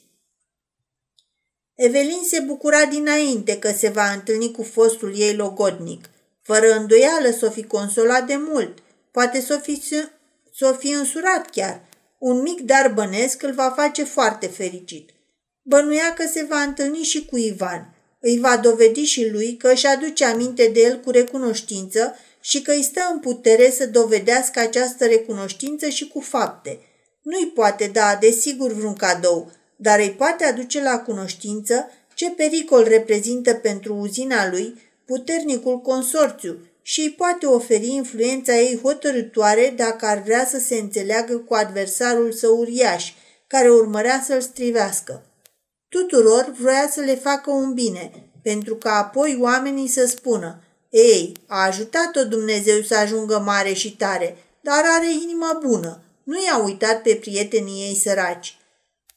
Evelin 1.75 2.21
se 2.27 2.39
bucura 2.39 2.85
dinainte 2.85 3.59
că 3.59 3.71
se 3.71 3.89
va 3.89 4.11
întâlni 4.11 4.51
cu 4.51 4.63
fostul 4.63 5.19
ei 5.19 5.35
logodnic. 5.35 6.09
Fără 6.45 6.75
îndoială 6.75 7.29
s-o 7.29 7.49
fi 7.49 7.63
consolat 7.63 8.27
de 8.27 8.35
mult. 8.37 8.77
Poate 9.11 9.41
s-o 9.41 9.57
fi, 9.57 9.81
s-o 10.53 10.73
fi 10.73 10.91
însurat 10.91 11.49
chiar. 11.49 11.81
Un 12.17 12.41
mic 12.41 12.61
dar 12.61 12.91
bănesc 12.93 13.43
îl 13.43 13.53
va 13.53 13.73
face 13.75 14.03
foarte 14.03 14.47
fericit. 14.47 15.09
Bănuia 15.61 16.13
că 16.13 16.27
se 16.33 16.45
va 16.49 16.61
întâlni 16.61 17.03
și 17.03 17.25
cu 17.25 17.37
Ivan. 17.37 17.95
Îi 18.19 18.39
va 18.39 18.57
dovedi 18.57 19.03
și 19.03 19.29
lui 19.29 19.55
că 19.57 19.71
își 19.71 19.85
aduce 19.85 20.25
aminte 20.25 20.67
de 20.73 20.79
el 20.79 20.99
cu 20.99 21.11
recunoștință 21.11 22.15
și 22.41 22.61
că 22.61 22.71
îi 22.71 22.83
stă 22.83 23.01
în 23.11 23.19
putere 23.19 23.71
să 23.71 23.87
dovedească 23.87 24.59
această 24.59 25.05
recunoștință 25.05 25.89
și 25.89 26.07
cu 26.07 26.19
fapte. 26.19 26.79
Nu-i 27.21 27.51
poate 27.53 27.89
da, 27.93 28.17
desigur, 28.19 28.71
vreun 28.71 28.95
cadou, 28.95 29.51
dar 29.75 29.99
îi 29.99 30.11
poate 30.11 30.43
aduce 30.43 30.81
la 30.81 30.99
cunoștință 30.99 31.89
ce 32.13 32.29
pericol 32.29 32.83
reprezintă 32.83 33.53
pentru 33.53 33.95
uzina 33.95 34.49
lui 34.49 34.84
puternicul 35.05 35.79
consorțiu 35.79 36.57
și 36.81 37.01
îi 37.01 37.11
poate 37.11 37.45
oferi 37.45 37.87
influența 37.87 38.55
ei 38.55 38.79
hotărătoare 38.81 39.73
dacă 39.75 40.05
ar 40.05 40.21
vrea 40.21 40.45
să 40.45 40.59
se 40.59 40.75
înțeleagă 40.75 41.37
cu 41.37 41.53
adversarul 41.53 42.31
său 42.31 42.57
uriaș, 42.57 43.13
care 43.47 43.69
urmărea 43.69 44.23
să-l 44.25 44.41
strivească. 44.41 45.25
Tuturor 45.89 46.53
vroia 46.59 46.89
să 46.91 47.01
le 47.01 47.15
facă 47.15 47.51
un 47.51 47.73
bine, 47.73 48.11
pentru 48.43 48.75
ca 48.75 48.91
apoi 48.91 49.37
oamenii 49.41 49.87
să 49.87 50.05
spună 50.05 50.59
Ei, 50.89 51.33
a 51.47 51.65
ajutat-o 51.65 52.23
Dumnezeu 52.23 52.81
să 52.81 52.95
ajungă 52.95 53.39
mare 53.39 53.73
și 53.73 53.95
tare, 53.95 54.37
dar 54.61 54.83
are 54.85 55.11
inima 55.23 55.59
bună. 55.61 56.01
Nu 56.23 56.35
i-a 56.43 56.63
uitat 56.63 57.01
pe 57.01 57.15
prietenii 57.15 57.81
ei 57.87 57.95
săraci. 57.95 58.57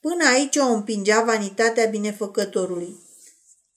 Până 0.00 0.28
aici 0.34 0.56
o 0.56 0.64
împingea 0.64 1.22
vanitatea 1.22 1.84
binefăcătorului. 1.84 3.07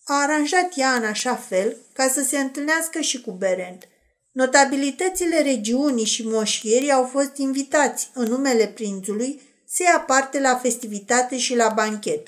A 0.04 0.22
aranjat 0.22 0.72
ea 0.76 0.94
în 0.94 1.04
așa 1.04 1.36
fel 1.36 1.78
ca 1.94 2.08
să 2.08 2.22
se 2.22 2.38
întâlnească 2.38 3.00
și 3.00 3.22
cu 3.22 3.32
Berend. 3.32 3.88
Notabilitățile 4.32 5.42
regiunii 5.42 6.06
și 6.06 6.28
moșierii 6.28 6.92
au 6.92 7.04
fost 7.04 7.38
invitați 7.38 8.10
în 8.14 8.28
numele 8.28 8.68
prințului 8.68 9.42
să 9.68 9.84
ia 9.84 10.00
parte 10.00 10.40
la 10.40 10.56
festivitate 10.56 11.38
și 11.38 11.56
la 11.56 11.70
banchet. 11.70 12.28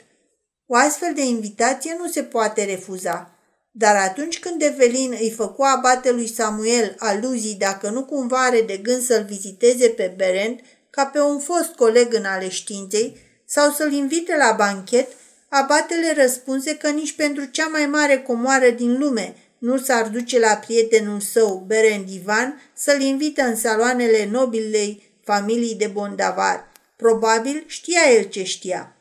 O 0.65 0.75
astfel 0.75 1.13
de 1.13 1.25
invitație 1.25 1.95
nu 1.99 2.07
se 2.07 2.23
poate 2.23 2.63
refuza. 2.63 3.37
Dar 3.71 3.95
atunci 3.95 4.39
când 4.39 4.61
Evelin 4.61 5.17
îi 5.21 5.31
făcu 5.31 5.61
abatelui 5.63 6.27
Samuel 6.27 6.95
aluzii 6.97 7.55
dacă 7.55 7.89
nu 7.89 8.05
cumva 8.05 8.45
are 8.45 8.61
de 8.61 8.77
gând 8.77 9.01
să-l 9.01 9.23
viziteze 9.23 9.89
pe 9.89 10.13
Berend 10.17 10.59
ca 10.89 11.05
pe 11.05 11.19
un 11.19 11.39
fost 11.39 11.75
coleg 11.75 12.13
în 12.13 12.25
ale 12.25 12.49
științei 12.49 13.17
sau 13.45 13.71
să-l 13.71 13.91
invite 13.91 14.35
la 14.37 14.53
banchet, 14.57 15.07
abatele 15.55 16.13
răspunse 16.13 16.77
că 16.77 16.89
nici 16.89 17.15
pentru 17.15 17.45
cea 17.45 17.67
mai 17.67 17.85
mare 17.85 18.21
comoară 18.21 18.69
din 18.69 18.97
lume 18.97 19.35
nu 19.57 19.77
s-ar 19.77 20.07
duce 20.07 20.39
la 20.39 20.55
prietenul 20.55 21.19
său, 21.19 21.63
Berend 21.67 22.09
Ivan, 22.09 22.61
să-l 22.73 23.01
invită 23.01 23.41
în 23.41 23.55
saloanele 23.55 24.25
nobilei 24.25 25.03
familii 25.23 25.75
de 25.75 25.87
Bondavar. 25.87 26.71
Probabil 26.95 27.63
știa 27.67 28.01
el 28.11 28.23
ce 28.23 28.43
știa. 28.43 28.95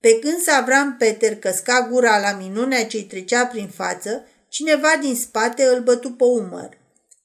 Pe 0.00 0.18
când 0.18 0.38
Savram 0.38 0.96
Peter 0.98 1.36
căsca 1.36 1.88
gura 1.90 2.18
la 2.18 2.32
minunea 2.32 2.86
ce-i 2.86 3.04
trecea 3.04 3.46
prin 3.46 3.68
față, 3.68 4.26
cineva 4.48 4.96
din 5.00 5.16
spate 5.16 5.64
îl 5.64 5.82
bătu 5.82 6.10
pe 6.10 6.24
umăr. 6.24 6.78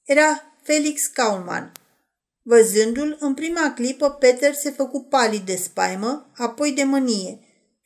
Era 0.04 0.54
Felix 0.62 1.06
Kaulman. 1.06 1.72
Văzându-l, 2.42 3.16
în 3.20 3.34
prima 3.34 3.72
clipă, 3.74 4.10
Peter 4.10 4.54
se 4.54 4.70
făcu 4.70 5.02
palid 5.02 5.46
de 5.46 5.56
spaimă, 5.56 6.30
apoi 6.36 6.72
de 6.72 6.82
mânie. 6.82 7.38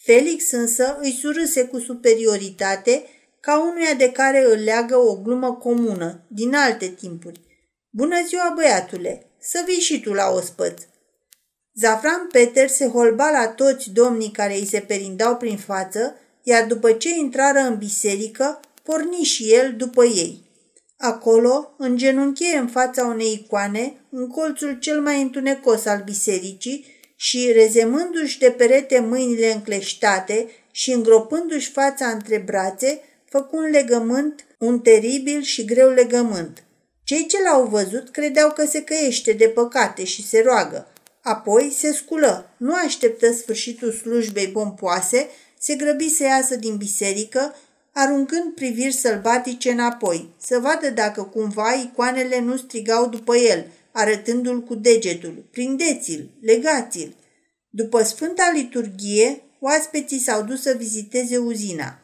Felix 0.07 0.51
însă 0.51 0.99
îi 1.01 1.19
surâse 1.21 1.65
cu 1.65 1.79
superioritate, 1.79 3.05
ca 3.41 3.63
unuia 3.63 3.95
de 3.95 4.13
care 4.13 4.45
îl 4.45 4.63
leagă 4.65 4.97
o 4.97 5.17
glumă 5.17 5.53
comună, 5.53 6.25
din 6.29 6.55
alte 6.55 6.89
timpuri. 6.89 7.41
Bună 7.91 8.17
ziua, 8.27 8.53
băiatule! 8.55 9.27
Să 9.41 9.63
vii 9.67 9.81
și 9.81 10.01
tu 10.01 10.13
la 10.13 10.31
ospăț! 10.31 10.83
Zafran 11.75 12.29
Peter 12.33 12.69
se 12.69 12.87
holba 12.87 13.31
la 13.31 13.49
toți 13.49 13.91
domnii 13.91 14.31
care 14.31 14.55
îi 14.55 14.67
se 14.67 14.81
perindau 14.81 15.37
prin 15.37 15.57
față, 15.57 16.15
iar 16.43 16.67
după 16.67 16.93
ce 16.93 17.09
intrară 17.09 17.59
în 17.59 17.77
biserică, 17.79 18.61
porni 18.83 19.23
și 19.23 19.53
el 19.53 19.75
după 19.77 20.05
ei. 20.05 20.45
Acolo, 20.97 21.75
în 21.79 21.97
genunchie 21.97 22.57
în 22.57 22.69
fața 22.69 23.05
unei 23.07 23.33
icoane, 23.33 24.07
în 24.11 24.29
colțul 24.29 24.79
cel 24.79 25.01
mai 25.01 25.23
întunecos 25.23 25.85
al 25.85 26.03
bisericii 26.05 26.96
și 27.17 27.53
rezemându-și 27.53 28.39
de 28.39 28.51
perete 28.51 28.99
mâinile 28.99 29.53
încleștate 29.53 30.49
și 30.71 30.93
îngropându-și 30.93 31.71
fața 31.71 32.07
între 32.07 32.39
brațe, 32.39 33.01
făcu 33.25 33.57
un 33.57 33.71
legământ, 33.71 34.45
un 34.59 34.81
teribil 34.81 35.43
și 35.43 35.65
greu 35.65 35.91
legământ. 35.91 36.65
Cei 37.05 37.27
ce 37.27 37.43
l-au 37.43 37.67
văzut 37.67 38.11
credeau 38.11 38.51
că 38.51 38.67
se 38.67 38.83
căiește 38.83 39.33
de 39.33 39.49
păcate 39.49 40.05
și 40.05 40.27
se 40.27 40.43
roagă. 40.43 40.89
Apoi 41.23 41.75
se 41.79 41.93
sculă, 41.93 42.51
nu 42.57 42.75
așteptă 42.75 43.33
sfârșitul 43.33 43.93
slujbei 43.93 44.49
pompoase, 44.49 45.29
se 45.59 45.75
grăbi 45.75 46.09
să 46.09 46.23
iasă 46.23 46.57
din 46.57 46.77
biserică, 46.77 47.55
aruncând 47.93 48.55
priviri 48.55 48.93
sălbatice 48.93 49.71
înapoi, 49.71 50.29
să 50.43 50.59
vadă 50.59 50.91
dacă 50.91 51.23
cumva 51.23 51.73
icoanele 51.73 52.41
nu 52.41 52.57
strigau 52.57 53.09
după 53.09 53.37
el, 53.37 53.67
arătându-l 53.97 54.62
cu 54.62 54.75
degetul. 54.75 55.45
Prindeți-l, 55.50 56.31
legați-l! 56.41 57.15
După 57.71 58.03
Sfânta 58.03 58.50
Liturghie, 58.55 59.43
oaspeții 59.61 60.19
s-au 60.19 60.43
dus 60.43 60.62
să 60.62 60.75
viziteze 60.79 61.37
uzina. 61.37 62.00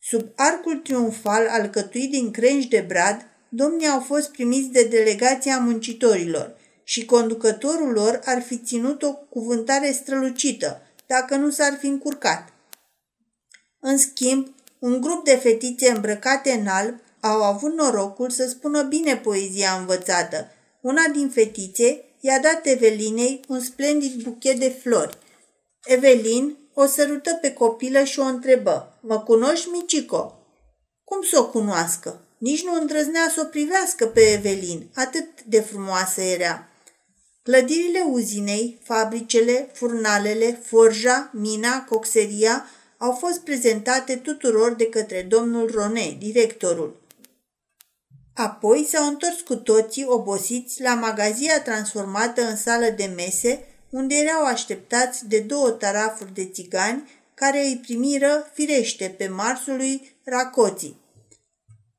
Sub 0.00 0.26
arcul 0.34 0.76
triumfal 0.76 1.46
alcătuit 1.48 2.10
din 2.10 2.30
crengi 2.30 2.68
de 2.68 2.84
brad, 2.88 3.26
domnii 3.48 3.86
au 3.86 4.00
fost 4.00 4.30
primiți 4.30 4.68
de 4.68 4.82
delegația 4.82 5.58
muncitorilor 5.58 6.56
și 6.84 7.04
conducătorul 7.04 7.92
lor 7.92 8.20
ar 8.24 8.42
fi 8.42 8.58
ținut 8.58 9.02
o 9.02 9.12
cuvântare 9.12 9.92
strălucită, 9.92 10.82
dacă 11.06 11.36
nu 11.36 11.50
s-ar 11.50 11.76
fi 11.80 11.86
încurcat. 11.86 12.52
În 13.80 13.98
schimb, 13.98 14.54
un 14.78 15.00
grup 15.00 15.24
de 15.24 15.34
fetițe 15.36 15.90
îmbrăcate 15.90 16.50
în 16.50 16.66
alb 16.66 16.94
au 17.20 17.42
avut 17.42 17.74
norocul 17.74 18.30
să 18.30 18.48
spună 18.48 18.82
bine 18.82 19.16
poezia 19.16 19.76
învățată. 19.78 20.48
Una 20.84 21.06
din 21.12 21.28
fetițe 21.28 22.04
i-a 22.20 22.38
dat 22.38 22.66
Evelinei 22.66 23.40
un 23.48 23.60
splendid 23.60 24.22
buchet 24.22 24.58
de 24.58 24.68
flori. 24.68 25.18
Evelin 25.84 26.56
o 26.74 26.86
sărută 26.86 27.38
pe 27.40 27.52
copilă 27.52 28.04
și 28.04 28.18
o 28.18 28.22
întrebă. 28.22 28.98
Mă 29.00 29.20
cunoști, 29.20 29.68
Micico?" 29.68 30.38
Cum 31.04 31.22
să 31.22 31.38
o 31.38 31.48
cunoască? 31.48 32.20
Nici 32.38 32.64
nu 32.64 32.80
îndrăznea 32.80 33.28
să 33.34 33.40
o 33.44 33.48
privească 33.48 34.06
pe 34.06 34.20
Evelin, 34.20 34.90
atât 34.94 35.42
de 35.42 35.60
frumoasă 35.60 36.20
era. 36.20 36.68
Clădirile 37.42 38.04
uzinei, 38.10 38.78
fabricele, 38.82 39.70
furnalele, 39.72 40.60
forja, 40.64 41.30
mina, 41.32 41.84
coxeria 41.84 42.66
au 42.98 43.12
fost 43.12 43.40
prezentate 43.40 44.16
tuturor 44.16 44.72
de 44.72 44.86
către 44.86 45.26
domnul 45.28 45.70
Rone, 45.70 46.16
directorul. 46.18 47.02
Apoi 48.34 48.86
s-au 48.88 49.06
întors 49.06 49.40
cu 49.40 49.56
toții 49.56 50.04
obosiți 50.08 50.82
la 50.82 50.94
magazia 50.94 51.62
transformată 51.62 52.42
în 52.42 52.56
sală 52.56 52.88
de 52.96 53.12
mese, 53.16 53.64
unde 53.90 54.14
erau 54.14 54.44
așteptați 54.44 55.28
de 55.28 55.38
două 55.38 55.70
tarafuri 55.70 56.34
de 56.34 56.44
țigani 56.44 57.10
care 57.34 57.64
îi 57.66 57.80
primiră 57.82 58.50
firește 58.52 59.14
pe 59.18 59.28
marsul 59.28 59.76
lui 59.76 60.16
Racoții. 60.24 61.02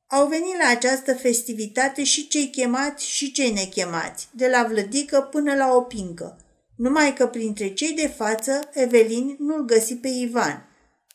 Au 0.08 0.28
venit 0.28 0.58
la 0.58 0.70
această 0.70 1.14
festivitate 1.14 2.04
și 2.04 2.28
cei 2.28 2.50
chemați 2.50 3.08
și 3.08 3.32
cei 3.32 3.52
nechemați, 3.52 4.28
de 4.32 4.48
la 4.48 4.64
vlădică 4.64 5.22
până 5.22 5.56
la 5.56 5.76
opincă. 5.76 6.38
Numai 6.76 7.14
că 7.14 7.28
printre 7.28 7.74
cei 7.74 7.92
de 7.92 8.08
față, 8.08 8.70
Evelin 8.74 9.36
nu-l 9.40 9.66
găsi 9.66 9.96
pe 9.96 10.08
Ivan. 10.08 10.70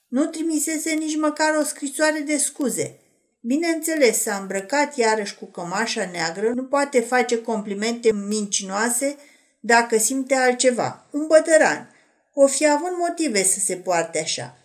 Nu 0.09 0.27
trimisese 0.27 0.91
nici 0.91 1.17
măcar 1.17 1.57
o 1.61 1.65
scrisoare 1.65 2.21
de 2.21 2.37
scuze. 2.37 3.00
Bineînțeles, 3.41 4.23
s-a 4.23 4.37
îmbrăcat 4.37 4.97
iarăși 4.97 5.37
cu 5.37 5.45
cămașa 5.45 6.09
neagră, 6.13 6.53
nu 6.55 6.65
poate 6.65 7.01
face 7.01 7.43
complimente 7.43 8.13
mincinoase 8.13 9.17
dacă 9.61 9.99
simte 9.99 10.35
altceva. 10.35 11.07
Un 11.11 11.27
bătăran. 11.27 11.95
O 12.35 12.47
fi 12.47 12.69
având 12.69 12.97
motive 12.97 13.43
să 13.43 13.59
se 13.59 13.77
poarte 13.77 14.19
așa. 14.19 14.57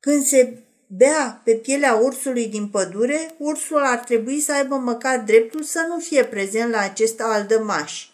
Când 0.00 0.24
se 0.24 0.62
bea 0.86 1.40
pe 1.44 1.52
pielea 1.52 1.94
ursului 1.94 2.46
din 2.46 2.68
pădure, 2.68 3.34
ursul 3.38 3.82
ar 3.84 3.98
trebui 3.98 4.40
să 4.40 4.52
aibă 4.52 4.76
măcar 4.76 5.18
dreptul 5.18 5.62
să 5.62 5.84
nu 5.88 5.98
fie 5.98 6.24
prezent 6.24 6.70
la 6.70 6.80
acest 6.80 7.20
aldămaș. 7.20 8.08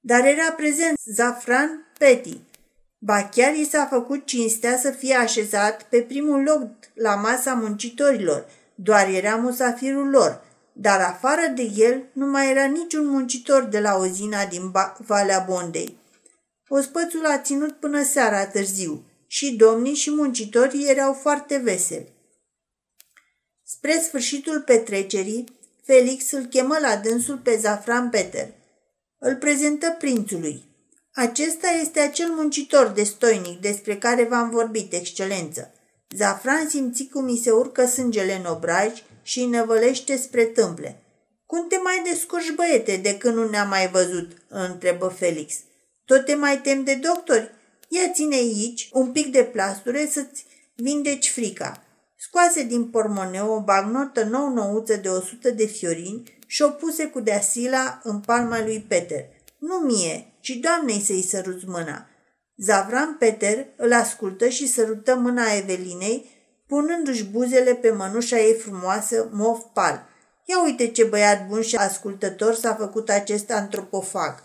Dar 0.00 0.24
era 0.24 0.52
prezent 0.52 0.98
Zafran 1.14 1.92
Petty. 1.98 2.38
Ba 2.98 3.28
chiar 3.28 3.54
i 3.54 3.64
s-a 3.64 3.86
făcut 3.86 4.26
cinstea 4.26 4.78
să 4.78 4.90
fie 4.90 5.14
așezat 5.14 5.82
pe 5.82 6.00
primul 6.00 6.42
loc 6.42 6.68
la 6.94 7.14
masa 7.14 7.54
muncitorilor, 7.54 8.46
doar 8.74 9.08
era 9.08 9.36
musafirul 9.36 10.10
lor, 10.10 10.44
dar 10.72 11.00
afară 11.00 11.46
de 11.54 11.62
el 11.76 12.02
nu 12.12 12.26
mai 12.26 12.50
era 12.50 12.64
niciun 12.64 13.06
muncitor 13.06 13.62
de 13.62 13.80
la 13.80 13.96
uzina 13.96 14.46
din 14.46 14.72
Valea 14.98 15.38
Bondei. 15.38 15.96
Ospățul 16.68 17.26
a 17.26 17.38
ținut 17.38 17.72
până 17.72 18.02
seara 18.02 18.46
târziu 18.46 19.04
și 19.26 19.56
domnii 19.56 19.94
și 19.94 20.10
muncitorii 20.10 20.88
erau 20.88 21.12
foarte 21.12 21.56
veseli. 21.56 22.12
Spre 23.64 24.00
sfârșitul 24.00 24.60
petrecerii, 24.60 25.44
Felix 25.82 26.30
îl 26.30 26.44
chemă 26.44 26.78
la 26.80 26.96
dânsul 26.96 27.38
pe 27.38 27.56
Zafran 27.56 28.10
Peter. 28.10 28.48
Îl 29.18 29.36
prezentă 29.36 29.96
prințului. 29.98 30.64
Acesta 31.12 31.68
este 31.68 32.00
acel 32.00 32.28
muncitor 32.28 32.86
destoinic 32.86 33.60
despre 33.60 33.98
care 33.98 34.24
v-am 34.24 34.50
vorbit, 34.50 34.92
excelență. 34.92 35.73
Zafran 36.16 36.68
simți 36.68 37.08
cum 37.12 37.24
îi 37.24 37.40
se 37.42 37.50
urcă 37.50 37.86
sângele 37.86 38.34
în 38.34 38.44
obraj 38.44 39.02
și 39.22 39.40
îi 39.40 39.46
năvălește 39.46 40.16
spre 40.16 40.44
tâmple. 40.44 41.02
Cum 41.46 41.68
te 41.68 41.76
mai 41.76 42.02
descurci, 42.10 42.54
băiete, 42.54 42.96
de 42.96 43.16
când 43.16 43.34
nu 43.34 43.48
ne-am 43.48 43.68
mai 43.68 43.88
văzut?" 43.88 44.30
întrebă 44.48 45.08
Felix. 45.08 45.54
Tot 46.04 46.24
te 46.24 46.34
mai 46.34 46.60
tem 46.60 46.84
de 46.84 46.94
doctori? 46.94 47.50
Ia 47.88 48.10
ține 48.12 48.34
aici 48.34 48.88
un 48.92 49.12
pic 49.12 49.32
de 49.32 49.42
plasture 49.42 50.08
să-ți 50.10 50.46
vindeci 50.74 51.30
frica. 51.30 51.84
Scoase 52.16 52.62
din 52.62 52.84
pormoneu 52.84 53.52
o 53.52 53.60
bagnotă 53.60 54.24
nou-nouță 54.24 54.96
de 54.96 55.08
100 55.08 55.50
de 55.50 55.66
fiorini 55.66 56.38
și 56.46 56.62
o 56.62 56.68
puse 56.68 57.06
cu 57.06 57.20
deasila 57.20 58.00
în 58.02 58.20
palma 58.20 58.62
lui 58.62 58.84
Peter. 58.88 59.24
Nu 59.58 59.74
mie, 59.74 60.32
ci 60.40 60.50
doamnei 60.50 61.00
să-i 61.00 61.22
săruți 61.22 61.64
mâna. 61.66 62.08
Zavran 62.56 63.16
Peter 63.18 63.66
îl 63.76 63.92
ascultă 63.92 64.48
și 64.48 64.66
sărută 64.66 65.14
mâna 65.14 65.52
Evelinei, 65.52 66.30
punându-și 66.66 67.24
buzele 67.24 67.74
pe 67.74 67.90
mănușa 67.90 68.38
ei 68.38 68.54
frumoasă, 68.54 69.28
mov 69.32 69.58
pal. 69.58 70.06
Ia 70.44 70.62
uite 70.62 70.86
ce 70.86 71.04
băiat 71.04 71.46
bun 71.46 71.62
și 71.62 71.76
ascultător 71.76 72.54
s-a 72.54 72.74
făcut 72.74 73.08
acest 73.10 73.50
antropofag. 73.50 74.42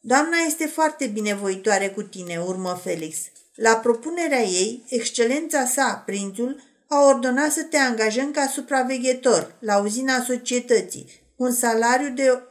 Doamna 0.00 0.36
este 0.46 0.66
foarte 0.66 1.06
binevoitoare 1.06 1.88
cu 1.88 2.02
tine, 2.02 2.42
urmă 2.46 2.80
Felix. 2.82 3.16
La 3.54 3.76
propunerea 3.76 4.42
ei, 4.42 4.84
excelența 4.88 5.64
sa, 5.64 6.02
prințul, 6.06 6.62
a 6.88 7.06
ordonat 7.06 7.52
să 7.52 7.62
te 7.62 7.76
angajăm 7.76 8.30
ca 8.30 8.46
supraveghetor 8.46 9.54
la 9.58 9.78
uzina 9.78 10.22
societății, 10.22 11.06
cu 11.36 11.42
un 11.42 11.52
salariu 11.52 12.08
de 12.14 12.42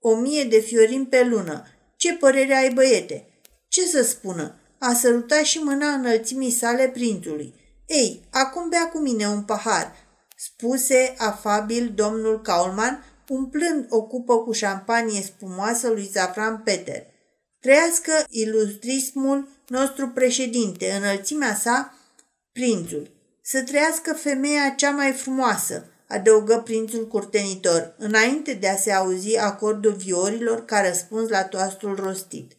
o 0.00 0.14
mie 0.14 0.44
de 0.44 0.58
fiorin 0.58 1.04
pe 1.04 1.24
lună. 1.24 1.66
Ce 1.96 2.14
părere 2.14 2.54
ai, 2.54 2.70
băiete? 2.70 3.26
Ce 3.76 3.86
să 3.86 4.02
spună? 4.02 4.54
A 4.78 4.94
sărutat 4.94 5.42
și 5.42 5.58
mâna 5.58 5.88
înălțimii 5.88 6.50
sale 6.50 6.88
prințului. 6.88 7.54
Ei, 7.86 8.28
acum 8.30 8.68
bea 8.68 8.88
cu 8.88 8.98
mine 8.98 9.28
un 9.28 9.42
pahar, 9.42 9.92
spuse 10.36 11.14
afabil 11.18 11.92
domnul 11.94 12.40
Kaulman, 12.40 13.04
umplând 13.28 13.86
o 13.88 14.02
cupă 14.02 14.38
cu 14.38 14.52
șampanie 14.52 15.22
spumoasă 15.22 15.88
lui 15.88 16.10
Zafran 16.12 16.58
Peter. 16.64 17.02
Trăiască 17.60 18.12
ilustrismul 18.28 19.48
nostru 19.68 20.08
președinte, 20.08 20.90
înălțimea 20.90 21.54
sa, 21.54 21.94
prințul. 22.52 23.10
Să 23.42 23.62
trăiască 23.62 24.12
femeia 24.12 24.74
cea 24.76 24.90
mai 24.90 25.12
frumoasă, 25.12 25.86
adăugă 26.08 26.58
prințul 26.64 27.08
curtenitor, 27.08 27.94
înainte 27.98 28.52
de 28.52 28.68
a 28.68 28.76
se 28.76 28.92
auzi 28.92 29.38
acordul 29.38 29.92
viorilor 29.92 30.64
ca 30.64 30.80
răspuns 30.80 31.28
la 31.28 31.44
toastul 31.44 31.94
rostit. 31.94 32.56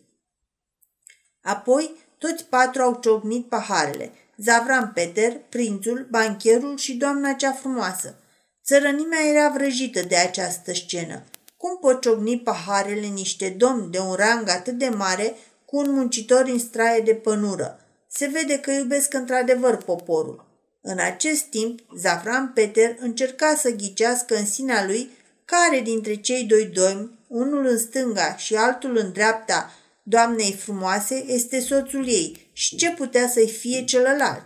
Apoi, 1.48 1.96
toți 2.18 2.46
patru 2.46 2.82
au 2.82 3.00
ciocnit 3.02 3.46
paharele, 3.46 4.12
Zavran 4.38 4.92
Peter, 4.94 5.38
prințul, 5.50 6.08
bancherul 6.10 6.78
și 6.78 6.94
doamna 6.94 7.34
cea 7.34 7.52
frumoasă– 7.52 8.16
Țărănimea 8.68 9.20
era 9.30 9.50
vrăjită 9.50 10.02
de 10.02 10.16
această 10.16 10.74
scenă. 10.74 11.24
Cum 11.58 11.78
pot 11.78 12.02
ciocni 12.02 12.40
paharele 12.40 13.06
niște 13.06 13.56
domni 13.58 13.92
de 13.92 14.00
un 14.00 14.14
rang 14.14 14.50
atât 14.50 14.78
de 14.78 14.90
mare 14.90 15.36
cu 15.66 15.78
un 15.78 15.92
muncitor 15.92 16.46
în 16.46 16.60
straie 16.60 17.02
de 17.02 17.14
pănură? 17.14 17.80
Se 18.08 18.26
vede 18.26 18.60
că 18.60 18.72
iubesc 18.72 19.14
într-adevăr 19.14 19.78
poporul. 19.78 20.46
În 20.82 20.98
acest 21.00 21.44
timp, 21.44 21.80
Zafran 21.98 22.52
Peter 22.54 22.96
încerca 23.00 23.56
să 23.56 23.70
ghicească 23.70 24.36
în 24.36 24.46
sinea 24.46 24.86
lui 24.86 25.10
care 25.46 25.80
dintre 25.80 26.16
cei 26.16 26.44
doi 26.44 26.66
domni, 26.66 27.20
unul 27.28 27.66
în 27.66 27.78
stânga 27.78 28.36
și 28.36 28.56
altul 28.56 28.98
în 28.98 29.12
dreapta 29.12 29.72
doamnei 30.10 30.54
frumoase, 30.54 31.24
este 31.28 31.60
soțul 31.60 32.08
ei 32.08 32.50
și 32.54 32.76
ce 32.76 32.92
putea 32.92 33.28
să-i 33.28 33.50
fie 33.50 33.84
celălalt. 33.84 34.46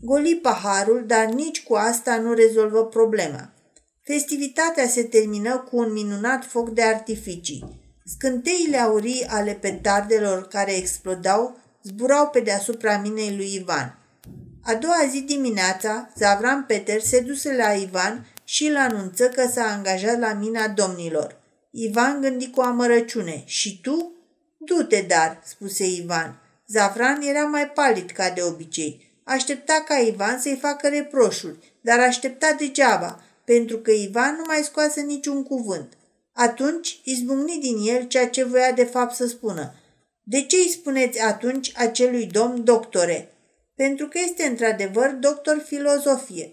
Goli 0.00 0.38
paharul, 0.42 1.04
dar 1.06 1.24
nici 1.24 1.62
cu 1.62 1.74
asta 1.74 2.16
nu 2.16 2.32
rezolvă 2.32 2.86
problema. 2.86 3.52
Festivitatea 4.02 4.88
se 4.88 5.02
termină 5.02 5.58
cu 5.58 5.76
un 5.76 5.92
minunat 5.92 6.44
foc 6.44 6.70
de 6.70 6.82
artificii. 6.82 7.80
Scânteile 8.04 8.76
aurii 8.76 9.24
ale 9.28 9.52
petardelor 9.52 10.48
care 10.48 10.76
explodau 10.76 11.58
zburau 11.82 12.28
pe 12.28 12.40
deasupra 12.40 12.98
minei 12.98 13.36
lui 13.36 13.54
Ivan. 13.54 13.98
A 14.62 14.74
doua 14.74 15.06
zi 15.10 15.20
dimineața, 15.20 16.12
Zavran 16.16 16.64
Peter 16.66 17.00
se 17.00 17.20
duse 17.20 17.56
la 17.56 17.72
Ivan 17.72 18.26
și 18.44 18.66
îl 18.66 18.76
anunță 18.76 19.28
că 19.28 19.48
s-a 19.52 19.64
angajat 19.64 20.18
la 20.18 20.32
mina 20.32 20.68
domnilor. 20.68 21.40
Ivan 21.70 22.20
gândi 22.20 22.50
cu 22.50 22.60
amărăciune. 22.60 23.42
Și 23.46 23.80
tu? 23.80 24.11
Du-te, 24.64 25.00
dar, 25.00 25.42
spuse 25.44 25.84
Ivan. 25.84 26.40
Zavran 26.66 27.22
era 27.22 27.44
mai 27.44 27.68
palid 27.68 28.10
ca 28.10 28.30
de 28.30 28.42
obicei. 28.42 29.10
Aștepta 29.24 29.84
ca 29.86 29.94
Ivan 29.94 30.38
să-i 30.40 30.58
facă 30.60 30.88
reproșuri, 30.88 31.58
dar 31.80 32.00
aștepta 32.00 32.54
degeaba, 32.58 33.22
pentru 33.44 33.78
că 33.78 33.90
Ivan 33.90 34.34
nu 34.34 34.44
mai 34.46 34.62
scoase 34.62 35.00
niciun 35.00 35.42
cuvânt. 35.42 35.92
Atunci 36.32 37.00
izbucni 37.04 37.58
din 37.60 37.94
el 37.94 38.06
ceea 38.06 38.28
ce 38.28 38.44
voia 38.44 38.72
de 38.72 38.84
fapt 38.84 39.14
să 39.14 39.26
spună. 39.26 39.74
De 40.22 40.42
ce 40.42 40.56
îi 40.56 40.68
spuneți 40.68 41.20
atunci 41.20 41.72
acelui 41.76 42.26
domn 42.26 42.64
doctore? 42.64 43.32
Pentru 43.74 44.06
că 44.06 44.18
este 44.24 44.44
într-adevăr 44.44 45.10
doctor 45.10 45.62
filozofie. 45.66 46.52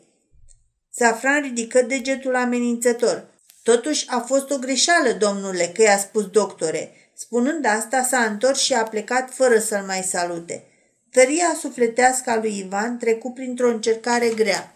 Safran 0.90 1.42
ridică 1.42 1.82
degetul 1.82 2.36
amenințător. 2.36 3.28
Totuși 3.64 4.06
a 4.10 4.20
fost 4.20 4.50
o 4.50 4.58
greșeală, 4.58 5.12
domnule, 5.12 5.72
că 5.74 5.82
i-a 5.82 5.98
spus 5.98 6.26
doctore. 6.26 6.94
Spunând 7.22 7.66
asta, 7.66 8.04
s-a 8.04 8.24
întors 8.24 8.60
și 8.60 8.74
a 8.74 8.84
plecat 8.84 9.34
fără 9.34 9.60
să-l 9.60 9.84
mai 9.86 10.02
salute. 10.02 10.64
Tăria 11.12 11.56
sufletească 11.60 12.30
a 12.30 12.38
lui 12.38 12.58
Ivan 12.58 12.98
trecu 12.98 13.32
printr-o 13.32 13.70
încercare 13.70 14.30
grea. 14.30 14.76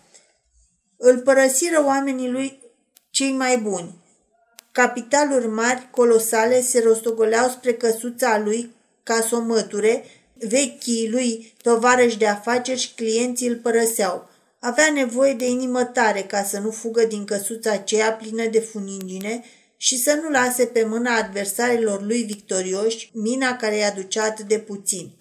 Îl 0.98 1.20
părăsiră 1.20 1.84
oamenii 1.86 2.30
lui 2.30 2.62
cei 3.10 3.32
mai 3.32 3.58
buni. 3.58 3.96
Capitaluri 4.72 5.48
mari, 5.48 5.88
colosale, 5.92 6.62
se 6.62 6.82
rostogoleau 6.82 7.50
spre 7.50 7.74
căsuța 7.74 8.40
lui 8.40 8.76
ca 9.04 9.22
să 9.22 9.36
o 9.36 9.40
măture, 9.40 10.04
vechii 10.34 11.10
lui 11.10 11.54
tovarăși 11.62 12.18
de 12.18 12.28
afaceri 12.28 12.80
și 12.80 12.94
clienții 12.94 13.48
îl 13.48 13.56
părăseau. 13.56 14.30
Avea 14.60 14.92
nevoie 14.92 15.34
de 15.34 15.46
inimă 15.46 15.84
tare 15.84 16.22
ca 16.22 16.44
să 16.44 16.60
nu 16.60 16.72
fugă 16.72 17.06
din 17.06 17.26
căsuța 17.26 17.72
aceea 17.72 18.14
plină 18.14 18.46
de 18.46 18.60
funingine 18.60 19.44
și 19.84 19.98
să 19.98 20.20
nu 20.22 20.30
lase 20.30 20.66
pe 20.66 20.84
mâna 20.84 21.16
adversarilor 21.16 22.02
lui 22.02 22.24
victorioși 22.24 23.12
mina 23.14 23.56
care 23.56 23.76
i-a 23.76 23.92
ducea 23.92 24.24
atât 24.24 24.48
de 24.48 24.60
puțin. 24.60 25.12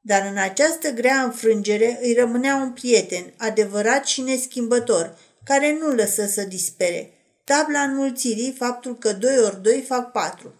Dar 0.00 0.26
în 0.30 0.36
această 0.36 0.90
grea 0.90 1.22
înfrângere 1.22 1.98
îi 2.02 2.14
rămânea 2.14 2.56
un 2.56 2.72
prieten, 2.72 3.34
adevărat 3.36 4.04
și 4.04 4.20
neschimbător, 4.20 5.18
care 5.44 5.78
nu 5.80 5.94
lăsă 5.94 6.26
să 6.26 6.42
dispere. 6.42 7.10
Tabla 7.44 7.80
înmulțirii, 7.80 8.54
faptul 8.58 8.98
că 8.98 9.12
doi 9.12 9.38
ori 9.38 9.62
doi 9.62 9.84
fac 9.88 10.12
patru. 10.12 10.54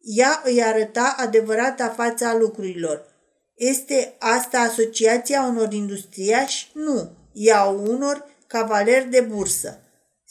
Ea 0.00 0.42
îi 0.44 0.62
arăta 0.62 1.14
adevărata 1.18 1.88
fața 1.88 2.34
lucrurilor. 2.34 3.04
Este 3.54 4.14
asta 4.18 4.58
asociația 4.58 5.42
unor 5.42 5.72
industriași? 5.72 6.70
Nu, 6.74 7.10
ea 7.32 7.64
unor 7.64 8.24
cavaleri 8.46 9.10
de 9.10 9.20
bursă. 9.20 9.80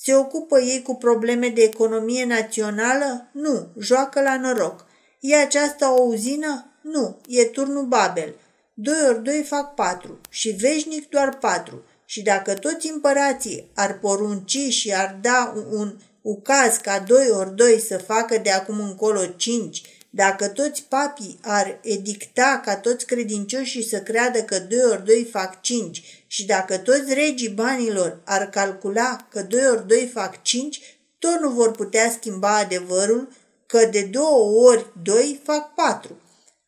Se 0.06 0.16
ocupă 0.16 0.60
ei 0.60 0.82
cu 0.82 0.96
probleme 0.96 1.48
de 1.50 1.62
economie 1.62 2.26
națională? 2.26 3.30
Nu, 3.32 3.68
joacă 3.80 4.22
la 4.22 4.38
noroc. 4.38 4.86
E 5.20 5.36
aceasta 5.36 5.94
o 5.94 6.02
uzină? 6.02 6.72
Nu, 6.82 7.18
e 7.28 7.44
turnul 7.44 7.86
Babel. 7.86 8.36
Doi 8.74 9.06
ori 9.08 9.24
doi 9.24 9.44
fac 9.48 9.74
patru 9.74 10.20
și 10.30 10.50
veșnic 10.50 11.10
doar 11.10 11.38
patru. 11.38 11.84
Și 12.06 12.22
dacă 12.22 12.54
toți 12.54 12.92
împărații 12.92 13.72
ar 13.76 14.00
porunci 14.00 14.58
și 14.58 14.94
ar 14.94 15.18
da 15.22 15.54
un 15.72 15.98
ucaz 16.22 16.78
ca 16.78 17.00
doi 17.08 17.30
ori 17.30 17.56
doi 17.56 17.80
să 17.80 17.98
facă 17.98 18.38
de 18.38 18.52
acum 18.52 18.80
încolo 18.80 19.26
cinci, 19.26 19.82
dacă 20.10 20.48
toți 20.48 20.84
papii 20.84 21.40
ar 21.42 21.80
edicta 21.82 22.62
ca 22.66 22.78
toți 22.78 23.06
credincioșii 23.06 23.84
să 23.84 24.02
creadă 24.02 24.44
că 24.44 24.60
doi 24.60 24.84
ori 24.92 25.06
doi 25.06 25.28
fac 25.32 25.62
cinci 25.62 26.25
și 26.36 26.46
dacă 26.46 26.78
toți 26.78 27.14
regii 27.14 27.50
banilor 27.50 28.20
ar 28.26 28.50
calcula 28.50 29.28
că 29.30 29.42
doi 29.42 29.68
ori 29.68 29.88
doi 29.88 30.10
fac 30.14 30.42
cinci, 30.42 30.82
tot 31.20 31.40
nu 31.40 31.50
vor 31.50 31.72
putea 31.72 32.12
schimba 32.12 32.58
adevărul 32.58 33.28
că 33.66 33.86
de 33.86 34.02
două 34.02 34.68
ori 34.70 34.86
doi 35.04 35.42
fac 35.44 35.74
patru. 35.74 36.22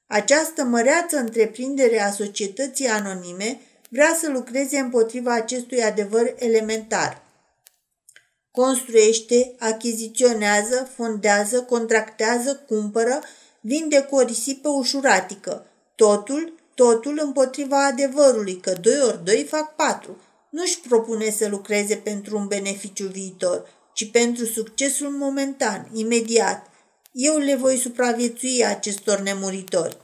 Această 0.08 0.63
măreață 0.63 1.17
întreprindere 1.17 2.01
a 2.01 2.12
societății 2.12 2.88
anonime 2.88 3.62
vrea 3.89 4.17
să 4.21 4.30
lucreze 4.30 4.77
împotriva 4.77 5.34
acestui 5.34 5.84
adevăr 5.84 6.34
elementar. 6.38 7.21
Construiește, 8.51 9.56
achiziționează, 9.60 10.89
fondează, 10.95 11.62
contractează, 11.62 12.63
cumpără, 12.67 13.21
vinde 13.62 14.01
cu 14.01 14.15
o 14.15 14.21
risipă 14.21 14.69
ușuratică. 14.69 15.65
Totul, 15.95 16.53
totul 16.78 17.20
împotriva 17.24 17.86
adevărului 17.86 18.56
că 18.56 18.74
doi 18.82 19.00
ori 19.02 19.24
doi 19.24 19.46
fac 19.50 19.76
patru. 19.76 20.22
Nu-și 20.50 20.80
propune 20.80 21.30
să 21.30 21.48
lucreze 21.48 21.96
pentru 21.96 22.38
un 22.38 22.48
beneficiu 22.48 23.08
viitor, 23.08 23.70
ci 23.94 24.12
pentru 24.12 24.46
succesul 24.46 25.10
momentan, 25.10 25.90
imediat. 25.94 26.66
Eu 27.12 27.38
le 27.38 27.56
voi 27.56 27.78
supraviețui 27.78 28.66
acestor 28.66 29.20
nemuritori. 29.20 29.98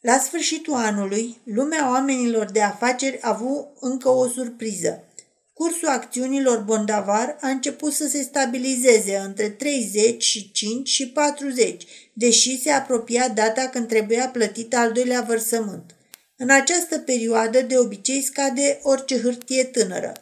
La 0.00 0.18
sfârșitul 0.18 0.74
anului, 0.74 1.40
lumea 1.44 1.90
oamenilor 1.90 2.50
de 2.50 2.62
afaceri 2.62 3.20
a 3.20 3.28
avut 3.28 3.66
încă 3.80 4.08
o 4.08 4.28
surpriză. 4.28 5.04
Cursul 5.52 5.88
acțiunilor 5.88 6.58
Bondavar 6.58 7.36
a 7.40 7.48
început 7.48 7.92
să 7.92 8.06
se 8.08 8.22
stabilizeze 8.22 9.16
între 9.16 9.48
35 9.48 10.88
și 10.88 11.08
40, 11.08 11.84
deși 12.12 12.62
se 12.62 12.70
apropia 12.70 13.28
data 13.28 13.68
când 13.68 13.88
trebuia 13.88 14.28
plătit 14.28 14.74
al 14.74 14.92
doilea 14.92 15.20
vărsământ. 15.20 15.93
În 16.36 16.50
această 16.50 16.98
perioadă 16.98 17.60
de 17.60 17.78
obicei 17.78 18.22
scade 18.22 18.80
orice 18.82 19.20
hârtie 19.20 19.64
tânără. 19.64 20.12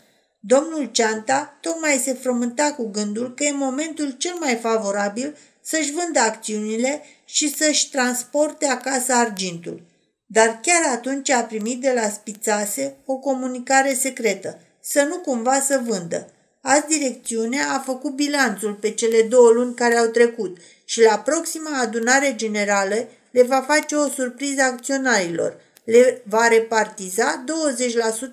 Domnul 0.40 0.88
Ceanta 0.92 1.58
tocmai 1.60 2.00
se 2.04 2.12
frământa 2.12 2.72
cu 2.72 2.90
gândul 2.90 3.34
că 3.34 3.44
e 3.44 3.52
momentul 3.52 4.10
cel 4.10 4.34
mai 4.40 4.54
favorabil 4.54 5.36
să-și 5.62 5.92
vândă 5.92 6.18
acțiunile 6.18 7.02
și 7.24 7.54
să-și 7.54 7.90
transporte 7.90 8.66
acasă 8.66 9.12
argintul. 9.12 9.82
Dar 10.26 10.60
chiar 10.62 10.92
atunci 10.92 11.30
a 11.30 11.42
primit 11.42 11.80
de 11.80 11.92
la 12.00 12.08
Spițase 12.08 12.96
o 13.04 13.16
comunicare 13.16 13.94
secretă, 13.94 14.60
să 14.80 15.02
nu 15.02 15.16
cumva 15.16 15.60
să 15.60 15.80
vândă. 15.86 16.30
Azi 16.60 16.86
direcțiunea 16.86 17.72
a 17.72 17.78
făcut 17.78 18.12
bilanțul 18.12 18.74
pe 18.74 18.90
cele 18.90 19.22
două 19.22 19.50
luni 19.50 19.74
care 19.74 19.96
au 19.96 20.06
trecut 20.06 20.56
și 20.84 21.02
la 21.02 21.18
proxima 21.18 21.80
adunare 21.80 22.34
generală 22.36 23.08
le 23.30 23.42
va 23.42 23.60
face 23.60 23.94
o 23.94 24.08
surpriză 24.08 24.62
acționarilor. 24.62 25.60
Le 25.84 26.22
va 26.24 26.48
repartiza 26.48 27.44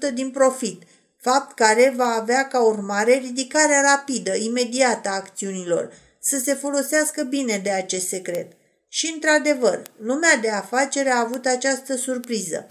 20% 0.10 0.14
din 0.14 0.32
profit, 0.32 0.84
fapt 1.18 1.56
care 1.56 1.94
va 1.96 2.16
avea 2.20 2.48
ca 2.48 2.64
urmare 2.64 3.14
ridicarea 3.14 3.82
rapidă, 3.82 4.36
imediată 4.36 5.10
a 5.10 5.14
acțiunilor, 5.14 5.94
să 6.20 6.40
se 6.44 6.54
folosească 6.54 7.24
bine 7.24 7.58
de 7.64 7.72
acest 7.72 8.08
secret. 8.08 8.52
Și, 8.88 9.12
într-adevăr, 9.14 9.82
lumea 9.98 10.36
de 10.36 10.50
afacere 10.50 11.10
a 11.10 11.20
avut 11.20 11.46
această 11.46 11.96
surpriză. 11.96 12.66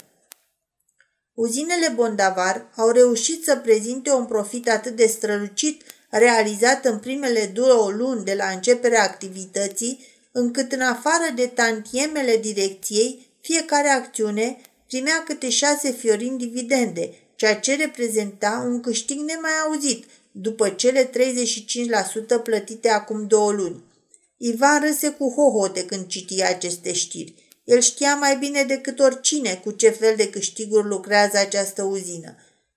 Uzinele 1.33 1.91
Bondavar 1.95 2.65
au 2.75 2.89
reușit 2.89 3.43
să 3.43 3.55
prezinte 3.55 4.11
un 4.11 4.25
profit 4.25 4.69
atât 4.69 4.95
de 4.95 5.05
strălucit 5.05 5.83
realizat 6.09 6.85
în 6.85 6.99
primele 6.99 7.45
două 7.45 7.89
luni 7.89 8.23
de 8.23 8.33
la 8.33 8.45
începerea 8.45 9.03
activității, 9.03 10.05
încât 10.31 10.71
în 10.71 10.81
afară 10.81 11.31
de 11.35 11.47
tantiemele 11.47 12.37
direcției, 12.37 13.27
fiecare 13.41 13.87
acțiune 13.87 14.57
primea 14.89 15.23
câte 15.25 15.49
șase 15.49 15.91
fiorini 15.91 16.37
dividende, 16.37 17.13
ceea 17.35 17.59
ce 17.59 17.75
reprezenta 17.75 18.63
un 18.65 18.81
câștig 18.81 19.17
nemai 19.17 19.51
auzit 19.65 20.05
după 20.31 20.69
cele 20.69 21.09
35% 21.09 21.11
plătite 22.43 22.89
acum 22.89 23.27
două 23.27 23.51
luni. 23.51 23.83
Ivan 24.37 24.81
râse 24.81 25.09
cu 25.09 25.33
hohote 25.35 25.85
când 25.85 26.07
citia 26.07 26.49
aceste 26.49 26.93
știri. 26.93 27.33
El 27.63 27.79
știa 27.79 28.15
mai 28.15 28.37
bine 28.37 28.63
decât 28.63 28.99
oricine 28.99 29.61
cu 29.63 29.71
ce 29.71 29.89
fel 29.89 30.15
de 30.15 30.29
câștiguri 30.29 30.87
lucrează 30.87 31.37
această 31.37 31.83
uzină. 31.83 32.35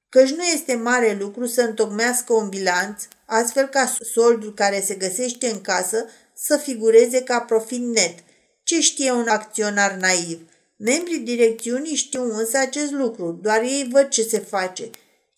Căci 0.09 0.31
nu 0.31 0.43
este 0.43 0.75
mare 0.75 1.17
lucru 1.21 1.47
să 1.47 1.61
întocmească 1.61 2.33
un 2.33 2.49
bilanț, 2.49 3.03
astfel 3.27 3.67
ca 3.67 3.95
soldul 4.13 4.55
care 4.55 4.81
se 4.81 4.95
găsește 4.95 5.47
în 5.47 5.61
casă 5.61 6.07
să 6.35 6.57
figureze 6.57 7.23
ca 7.23 7.41
profit 7.41 7.81
net. 7.81 8.15
Ce 8.63 8.81
știe 8.81 9.13
un 9.13 9.29
acționar 9.29 9.93
naiv? 9.93 10.41
Membrii 10.85 11.19
direcțiunii 11.19 11.95
știu 11.95 12.23
însă 12.23 12.59
acest 12.59 12.91
lucru, 12.91 13.39
doar 13.43 13.63
ei 13.63 13.89
văd 13.91 14.09
ce 14.09 14.23
se 14.23 14.39
face. 14.39 14.91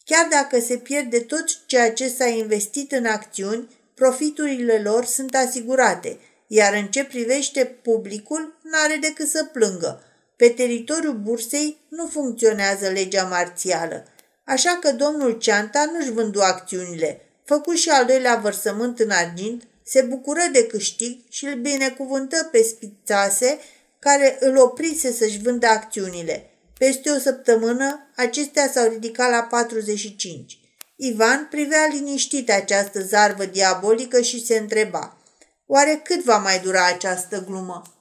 Chiar 0.05 0.29
dacă 0.31 0.61
se 0.61 0.77
pierde 0.77 1.19
tot 1.19 1.45
ceea 1.67 1.93
ce 1.93 2.09
s-a 2.09 2.27
investit 2.27 2.93
în 2.93 3.05
acțiuni, 3.05 3.69
profiturile 3.95 4.81
lor 4.85 5.05
sunt 5.05 5.35
asigurate, 5.35 6.19
iar 6.47 6.75
în 6.75 6.87
ce 6.87 7.05
privește 7.05 7.65
publicul, 7.65 8.59
n-are 8.63 8.97
decât 9.01 9.29
să 9.29 9.45
plângă. 9.45 10.03
Pe 10.37 10.49
teritoriul 10.49 11.15
bursei 11.15 11.79
nu 11.89 12.07
funcționează 12.07 12.89
legea 12.89 13.25
marțială, 13.25 14.07
așa 14.45 14.79
că 14.81 14.93
domnul 14.93 15.39
Ceanta 15.39 15.91
nu-și 15.93 16.13
vându 16.13 16.41
acțiunile, 16.41 17.21
făcu 17.45 17.73
și 17.73 17.89
al 17.89 18.05
doilea 18.05 18.37
vărsământ 18.37 18.99
în 18.99 19.11
argint, 19.11 19.63
se 19.83 20.01
bucură 20.01 20.43
de 20.53 20.67
câștig 20.67 21.19
și 21.29 21.45
îl 21.47 21.55
binecuvântă 21.55 22.49
pe 22.51 22.63
spițase 22.63 23.59
care 24.05 24.37
îl 24.41 24.57
oprise 24.57 25.13
să-și 25.13 25.39
vândă 25.39 25.67
acțiunile. 25.67 26.51
Peste 26.79 27.11
o 27.11 27.19
săptămână, 27.19 28.11
acestea 28.17 28.71
s-au 28.75 28.89
ridicat 28.89 29.31
la 29.31 29.43
45. 29.43 30.59
Ivan 30.97 31.47
privea 31.51 31.87
liniștit 31.93 32.51
această 32.51 33.01
zarvă 33.03 33.45
diabolică 33.45 34.21
și 34.21 34.45
se 34.45 34.57
întreba, 34.57 35.17
oare 35.67 36.01
cât 36.05 36.25
va 36.25 36.37
mai 36.37 36.59
dura 36.59 36.87
această 36.87 37.45
glumă? 37.47 37.83